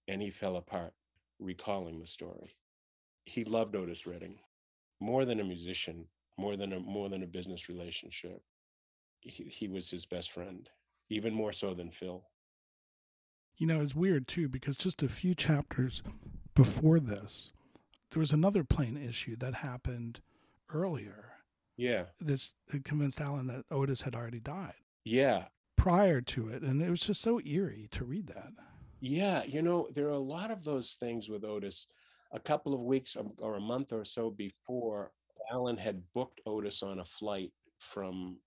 and 0.07 0.23
he 0.23 0.31
fell 0.31 0.57
apart 0.57 0.93
recalling 1.39 2.01
the 2.01 2.07
story. 2.07 2.57
He 3.25 3.45
loved 3.45 3.75
Otis 3.75 4.07
Redding 4.07 4.39
more 5.01 5.25
than 5.25 5.41
a 5.41 5.45
musician, 5.45 6.07
more 6.39 6.57
than 6.57 6.73
a 6.73 6.81
more 6.81 7.09
than 7.09 7.23
a 7.23 7.27
business 7.27 7.69
relationship. 7.69 8.43
He, 9.21 9.45
he 9.45 9.69
was 9.69 9.91
his 9.91 10.07
best 10.07 10.31
friend, 10.31 10.69
even 11.11 11.35
more 11.35 11.53
so 11.53 11.75
than 11.75 11.91
Phil. 11.91 12.25
You 13.57 13.67
know, 13.67 13.81
it's 13.81 13.95
weird 13.95 14.29
too 14.29 14.49
because 14.49 14.77
just 14.77 15.03
a 15.03 15.09
few 15.09 15.35
chapters 15.35 16.03
before 16.55 17.01
this, 17.01 17.53
there 18.11 18.21
was 18.21 18.33
another 18.33 18.65
plane 18.65 18.97
issue 18.97 19.37
that 19.37 19.55
happened 19.55 20.21
earlier. 20.73 21.33
Yeah. 21.77 22.05
This 22.21 22.53
convinced 22.85 23.21
Alan 23.21 23.47
that 23.49 23.65
Otis 23.71 24.03
had 24.03 24.15
already 24.15 24.41
died. 24.41 24.75
Yeah. 25.05 25.45
Prior 25.77 26.21
to 26.23 26.49
it. 26.49 26.63
And 26.63 26.83
it 26.83 26.91
was 26.91 27.01
just 27.01 27.21
so 27.21 27.41
eerie 27.41 27.89
to 27.93 28.05
read 28.05 28.29
that. 28.29 28.53
Yeah, 29.01 29.45
you 29.45 29.63
know, 29.63 29.89
there 29.93 30.07
are 30.07 30.11
a 30.11 30.19
lot 30.19 30.51
of 30.51 30.65
those 30.65 30.95
things 30.95 31.29
with 31.29 31.45
Otis. 31.45 31.87
A 32.33 32.41
couple 32.41 32.75
of 32.75 32.81
weeks 32.81 33.17
um, 33.17 33.33
or 33.41 33.57
a 33.57 33.61
month 33.61 33.93
or 33.93 34.05
so 34.05 34.31
before, 34.31 35.13
Alan 35.51 35.77
had 35.77 36.03
booked 36.15 36.41
Otis 36.47 36.83
on 36.83 36.99
a 36.99 37.05
flight 37.05 37.53
from, 37.79 38.39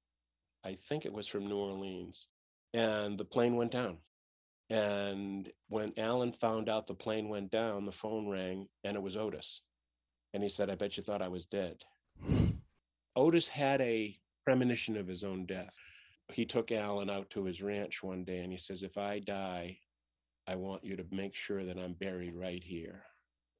I 0.65 0.75
think 0.75 1.05
it 1.05 1.13
was 1.13 1.27
from 1.27 1.47
New 1.47 1.55
Orleans, 1.55 2.27
and 2.73 3.17
the 3.17 3.25
plane 3.25 3.55
went 3.55 3.71
down. 3.71 3.97
And 4.69 5.49
when 5.67 5.93
Alan 5.97 6.31
found 6.33 6.69
out 6.69 6.85
the 6.85 6.93
plane 6.93 7.27
went 7.27 7.51
down, 7.51 7.85
the 7.85 7.91
phone 7.91 8.27
rang 8.27 8.67
and 8.83 8.95
it 8.95 9.01
was 9.01 9.17
Otis. 9.17 9.61
And 10.33 10.43
he 10.43 10.49
said, 10.49 10.69
I 10.69 10.75
bet 10.75 10.95
you 10.95 11.03
thought 11.03 11.23
I 11.23 11.27
was 11.27 11.47
dead. 11.47 11.77
Otis 13.15 13.47
had 13.47 13.81
a 13.81 14.15
premonition 14.45 14.95
of 14.95 15.07
his 15.07 15.23
own 15.23 15.45
death. 15.45 15.75
He 16.31 16.45
took 16.45 16.71
Alan 16.71 17.09
out 17.09 17.31
to 17.31 17.45
his 17.45 17.61
ranch 17.61 18.03
one 18.03 18.23
day 18.23 18.39
and 18.39 18.51
he 18.51 18.57
says, 18.59 18.83
If 18.83 18.97
I 18.97 19.19
die, 19.19 19.79
I 20.47 20.55
want 20.55 20.83
you 20.83 20.95
to 20.95 21.05
make 21.11 21.35
sure 21.35 21.65
that 21.65 21.77
I'm 21.77 21.93
buried 21.93 22.35
right 22.35 22.63
here, 22.63 23.03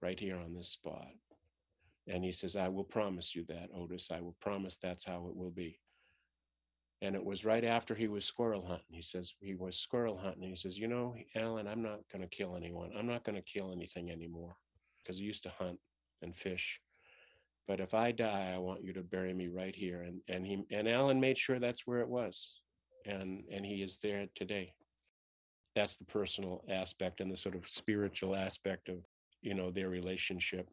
right 0.01 0.19
here 0.19 0.37
on 0.37 0.53
this 0.53 0.69
spot. 0.69 1.09
And 2.07 2.23
he 2.23 2.31
says, 2.31 2.55
I 2.55 2.67
will 2.67 2.83
promise 2.83 3.35
you 3.35 3.45
that, 3.49 3.69
Otis. 3.75 4.09
I 4.11 4.21
will 4.21 4.35
promise 4.39 4.77
that's 4.77 5.05
how 5.05 5.27
it 5.29 5.35
will 5.35 5.51
be. 5.51 5.79
And 7.01 7.15
it 7.15 7.23
was 7.23 7.45
right 7.45 7.63
after 7.63 7.95
he 7.95 8.07
was 8.07 8.25
squirrel 8.25 8.61
hunting. 8.61 8.91
He 8.91 9.01
says, 9.01 9.33
he 9.39 9.55
was 9.55 9.77
squirrel 9.77 10.17
hunting. 10.17 10.49
He 10.49 10.55
says, 10.55 10.77
You 10.77 10.87
know, 10.87 11.15
Alan, 11.35 11.67
I'm 11.67 11.81
not 11.81 11.99
going 12.11 12.21
to 12.21 12.35
kill 12.35 12.55
anyone. 12.55 12.91
I'm 12.97 13.07
not 13.07 13.23
going 13.23 13.35
to 13.35 13.41
kill 13.41 13.71
anything 13.71 14.11
anymore 14.11 14.57
because 15.01 15.19
I 15.19 15.23
used 15.23 15.43
to 15.43 15.53
hunt 15.57 15.79
and 16.21 16.35
fish. 16.35 16.81
But 17.67 17.79
if 17.79 17.93
I 17.93 18.11
die, 18.11 18.51
I 18.53 18.57
want 18.57 18.83
you 18.83 18.93
to 18.93 19.01
bury 19.01 19.33
me 19.33 19.47
right 19.47 19.75
here. 19.75 20.01
And, 20.01 20.21
and 20.27 20.45
he 20.45 20.65
and 20.71 20.89
Alan 20.89 21.21
made 21.21 21.37
sure 21.37 21.59
that's 21.59 21.87
where 21.87 21.99
it 21.99 22.09
was. 22.09 22.59
And 23.05 23.43
and 23.49 23.65
he 23.65 23.81
is 23.81 23.99
there 23.99 24.25
today 24.35 24.73
that's 25.75 25.97
the 25.97 26.05
personal 26.05 26.63
aspect 26.69 27.21
and 27.21 27.31
the 27.31 27.37
sort 27.37 27.55
of 27.55 27.67
spiritual 27.67 28.35
aspect 28.35 28.89
of 28.89 28.97
you 29.41 29.53
know 29.53 29.71
their 29.71 29.89
relationship 29.89 30.67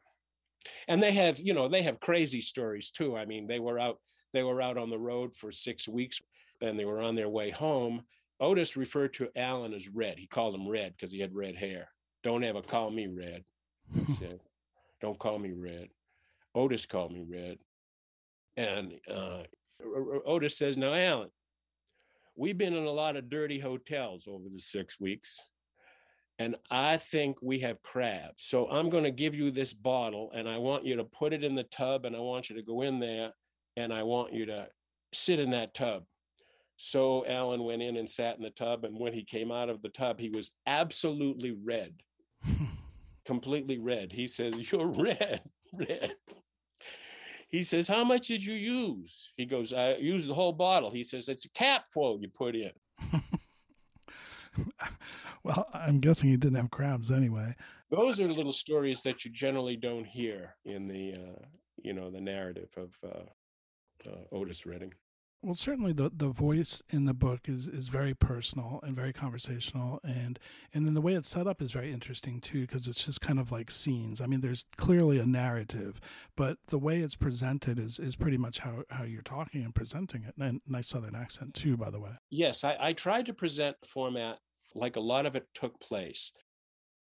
and 0.89 1.03
they 1.03 1.13
have 1.13 1.39
you 1.39 1.55
know 1.55 1.69
they 1.69 1.83
have 1.83 2.01
crazy 2.01 2.41
stories 2.41 2.91
too 2.91 3.17
i 3.17 3.25
mean 3.25 3.47
they 3.47 3.61
were 3.61 3.79
out 3.79 3.99
they 4.33 4.43
were 4.43 4.61
out 4.61 4.79
on 4.79 4.91
the 4.91 4.99
road 4.99 5.35
for 5.35 5.51
six 5.51 5.89
weeks 5.89 6.21
and 6.61 6.79
they 6.79 6.85
were 6.85 7.01
on 7.01 7.15
their 7.15 7.29
way 7.29 7.51
home. 7.51 8.03
Otis 8.41 8.77
referred 8.77 9.15
to 9.15 9.29
alan 9.37 9.73
as 9.73 9.89
red. 9.89 10.19
He 10.19 10.27
called 10.27 10.55
him 10.55 10.69
red 10.69 10.93
because 10.93 11.11
he 11.11 11.21
had 11.21 11.35
red 11.35 11.57
hair. 11.57 11.89
Don't 12.23 12.45
ever 12.45 12.63
call 12.63 12.91
me 12.91 13.07
red 13.07 13.45
he 13.95 14.15
said. 14.19 14.41
Don't 15.01 15.19
call 15.19 15.39
me 15.39 15.53
red. 15.53 15.89
Otis 16.55 16.87
called 16.87 17.13
me 17.13 17.25
red. 17.29 17.59
And 18.57 18.95
uh, 19.11 19.43
otis 20.27 20.57
says 20.57 20.79
now 20.79 20.95
alan 20.95 21.29
we've 22.37 22.57
been 22.57 22.75
in 22.75 22.85
a 22.85 22.91
lot 22.91 23.17
of 23.17 23.29
dirty 23.29 23.59
hotels 23.59 24.27
over 24.27 24.49
the 24.51 24.59
six 24.59 24.99
weeks 24.99 25.39
and 26.39 26.57
I 26.71 26.99
think 26.99 27.39
we 27.41 27.61
have 27.61 27.83
crabs. 27.83 28.45
So 28.45 28.69
I'm 28.69 28.91
going 28.91 29.05
to 29.05 29.11
give 29.11 29.35
you 29.35 29.51
this 29.51 29.73
bottle 29.73 30.31
and 30.35 30.47
I 30.49 30.59
want 30.59 30.85
you 30.85 30.97
to 30.97 31.05
put 31.05 31.33
it 31.33 31.43
in 31.43 31.55
the 31.55 31.65
tub 31.65 32.05
and 32.05 32.15
I 32.15 32.21
want 32.21 32.51
you 32.51 32.57
to 32.57 32.63
go 32.63 32.83
in 32.83 33.01
there 33.01 33.31
and 33.77 33.93
I 33.93 34.03
want 34.03 34.33
you 34.33 34.47
to 34.47 34.69
sit 35.13 35.39
in 35.39 35.51
that 35.51 35.75
tub 35.75 36.05
So 36.77 37.25
Alan 37.27 37.65
went 37.65 37.83
in 37.83 37.97
and 37.97 38.09
sat 38.09 38.37
in 38.37 38.43
the 38.43 38.51
tub. 38.51 38.85
And 38.85 38.99
when 38.99 39.13
he 39.13 39.25
came 39.25 39.51
out 39.51 39.71
of 39.71 39.83
the 39.83 39.89
tub, 39.89 40.21
he 40.21 40.29
was 40.29 40.53
absolutely 40.67 41.53
red, 41.53 41.95
completely 43.27 43.79
red. 43.79 44.13
He 44.13 44.27
says, 44.27 44.71
You're 44.71 44.87
red, 44.89 45.43
red. 45.73 46.15
He 47.49 47.63
says, 47.63 47.89
How 47.89 48.05
much 48.05 48.29
did 48.29 48.45
you 48.45 48.55
use? 48.55 49.33
He 49.37 49.47
goes, 49.47 49.73
I 49.73 49.95
used 49.97 50.29
the 50.29 50.35
whole 50.35 50.53
bottle. 50.53 50.91
He 50.91 51.05
says, 51.05 51.29
It's 51.29 51.47
a 51.47 51.51
capful 51.51 52.19
you 52.21 52.29
put 52.29 52.55
in. 52.57 52.73
well, 55.45 55.67
I'm 55.73 56.01
guessing 56.01 56.31
he 56.31 56.37
didn't 56.37 56.57
have 56.57 56.71
crabs 56.71 57.11
anyway. 57.11 57.55
Those 57.91 58.21
are 58.21 58.31
little 58.31 58.53
stories 58.53 59.03
that 59.05 59.25
you 59.25 59.31
generally 59.31 59.77
don't 59.77 60.07
hear 60.07 60.57
in 60.65 60.89
the, 60.89 61.15
uh, 61.15 61.45
you 61.83 61.95
know, 61.95 62.11
the 62.11 62.21
narrative 62.21 62.71
of 62.77 62.91
uh, 63.05 63.25
Uh, 64.07 64.35
Otis 64.35 64.67
Redding. 64.67 64.93
Well, 65.43 65.55
certainly 65.55 65.93
the, 65.93 66.11
the 66.13 66.31
voice 66.31 66.83
in 66.91 67.05
the 67.05 67.15
book 67.15 67.43
is, 67.49 67.69
is 67.69 67.89
very 67.89 68.15
personal 68.15 68.81
and 68.83 68.97
very 68.97 69.13
conversational, 69.13 70.01
and 70.03 70.41
and 70.75 70.85
then 70.85 70.95
the 70.95 71.01
way 71.01 71.13
it's 71.13 71.29
set 71.29 71.47
up 71.47 71.63
is 71.63 71.73
very 71.73 71.93
interesting 71.93 72.41
too 72.41 72.63
because 72.63 72.89
it's 72.89 73.05
just 73.05 73.21
kind 73.21 73.39
of 73.39 73.53
like 73.53 73.71
scenes. 73.71 74.21
I 74.21 74.27
mean, 74.27 74.41
there's 74.41 74.67
clearly 74.77 75.19
a 75.19 75.27
narrative, 75.27 76.01
but 76.37 76.59
the 76.69 76.79
way 76.79 76.99
it's 76.99 77.15
presented 77.15 77.79
is 77.79 77.99
is 77.99 78.17
pretty 78.17 78.39
much 78.39 78.61
how, 78.61 78.85
how 78.91 79.05
you're 79.05 79.23
talking 79.23 79.63
and 79.63 79.75
presenting 79.75 80.25
it. 80.25 80.35
And 80.37 80.63
nice 80.67 80.89
Southern 80.89 81.15
accent 81.15 81.55
too, 81.55 81.77
by 81.77 81.91
the 81.91 82.01
way. 82.01 82.13
Yes, 82.31 82.65
I, 82.65 82.77
I 82.81 82.93
tried 82.93 83.27
to 83.27 83.35
present 83.35 83.77
format 83.87 84.39
like 84.75 84.97
a 84.97 85.01
lot 85.01 85.27
of 85.27 85.37
it 85.37 85.47
took 85.55 85.79
place. 85.81 86.33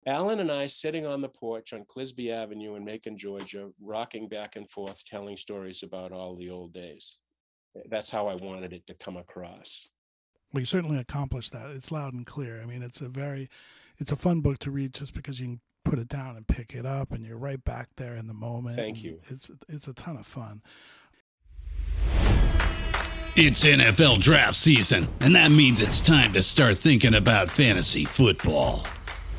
Alan 0.05 0.39
and 0.39 0.51
I 0.51 0.67
sitting 0.67 1.05
on 1.05 1.21
the 1.21 1.29
porch 1.29 1.73
on 1.73 1.85
Clisby 1.85 2.31
Avenue 2.31 2.75
in 2.75 2.83
Macon, 2.83 3.17
Georgia, 3.17 3.69
rocking 3.81 4.27
back 4.27 4.55
and 4.55 4.69
forth, 4.69 5.03
telling 5.05 5.37
stories 5.37 5.83
about 5.83 6.11
all 6.11 6.35
the 6.35 6.49
old 6.49 6.73
days 6.73 7.17
that's 7.89 8.09
how 8.09 8.27
I 8.27 8.35
wanted 8.35 8.73
it 8.73 8.87
to 8.87 8.93
come 8.93 9.17
across. 9.17 9.89
Well, 10.51 10.61
you 10.61 10.65
certainly 10.65 10.99
accomplished 10.99 11.51
that. 11.53 11.71
It's 11.71 11.91
loud 11.91 12.13
and 12.13 12.25
clear. 12.25 12.61
I 12.61 12.65
mean, 12.65 12.83
it's 12.83 13.01
a 13.01 13.09
very, 13.09 13.49
it's 13.97 14.11
a 14.11 14.15
fun 14.15 14.41
book 14.41 14.59
to 14.59 14.71
read 14.71 14.93
just 14.93 15.13
because 15.13 15.39
you 15.39 15.47
can 15.47 15.61
put 15.83 15.99
it 15.99 16.07
down 16.07 16.37
and 16.37 16.47
pick 16.47 16.75
it 16.75 16.85
up, 16.85 17.11
and 17.11 17.25
you're 17.25 17.37
right 17.37 17.63
back 17.63 17.89
there 17.97 18.15
in 18.15 18.27
the 18.27 18.33
moment. 18.33 18.75
Thank 18.75 19.03
you. 19.03 19.19
It's 19.29 19.49
it's 19.67 19.87
a 19.87 19.93
ton 19.93 20.17
of 20.17 20.25
fun. 20.25 20.61
It's 23.35 23.65
NFL 23.65 24.19
draft 24.19 24.55
season, 24.55 25.07
and 25.19 25.35
that 25.35 25.51
means 25.51 25.81
it's 25.81 26.01
time 26.01 26.33
to 26.33 26.43
start 26.43 26.77
thinking 26.77 27.15
about 27.15 27.49
fantasy 27.49 28.05
football. 28.05 28.85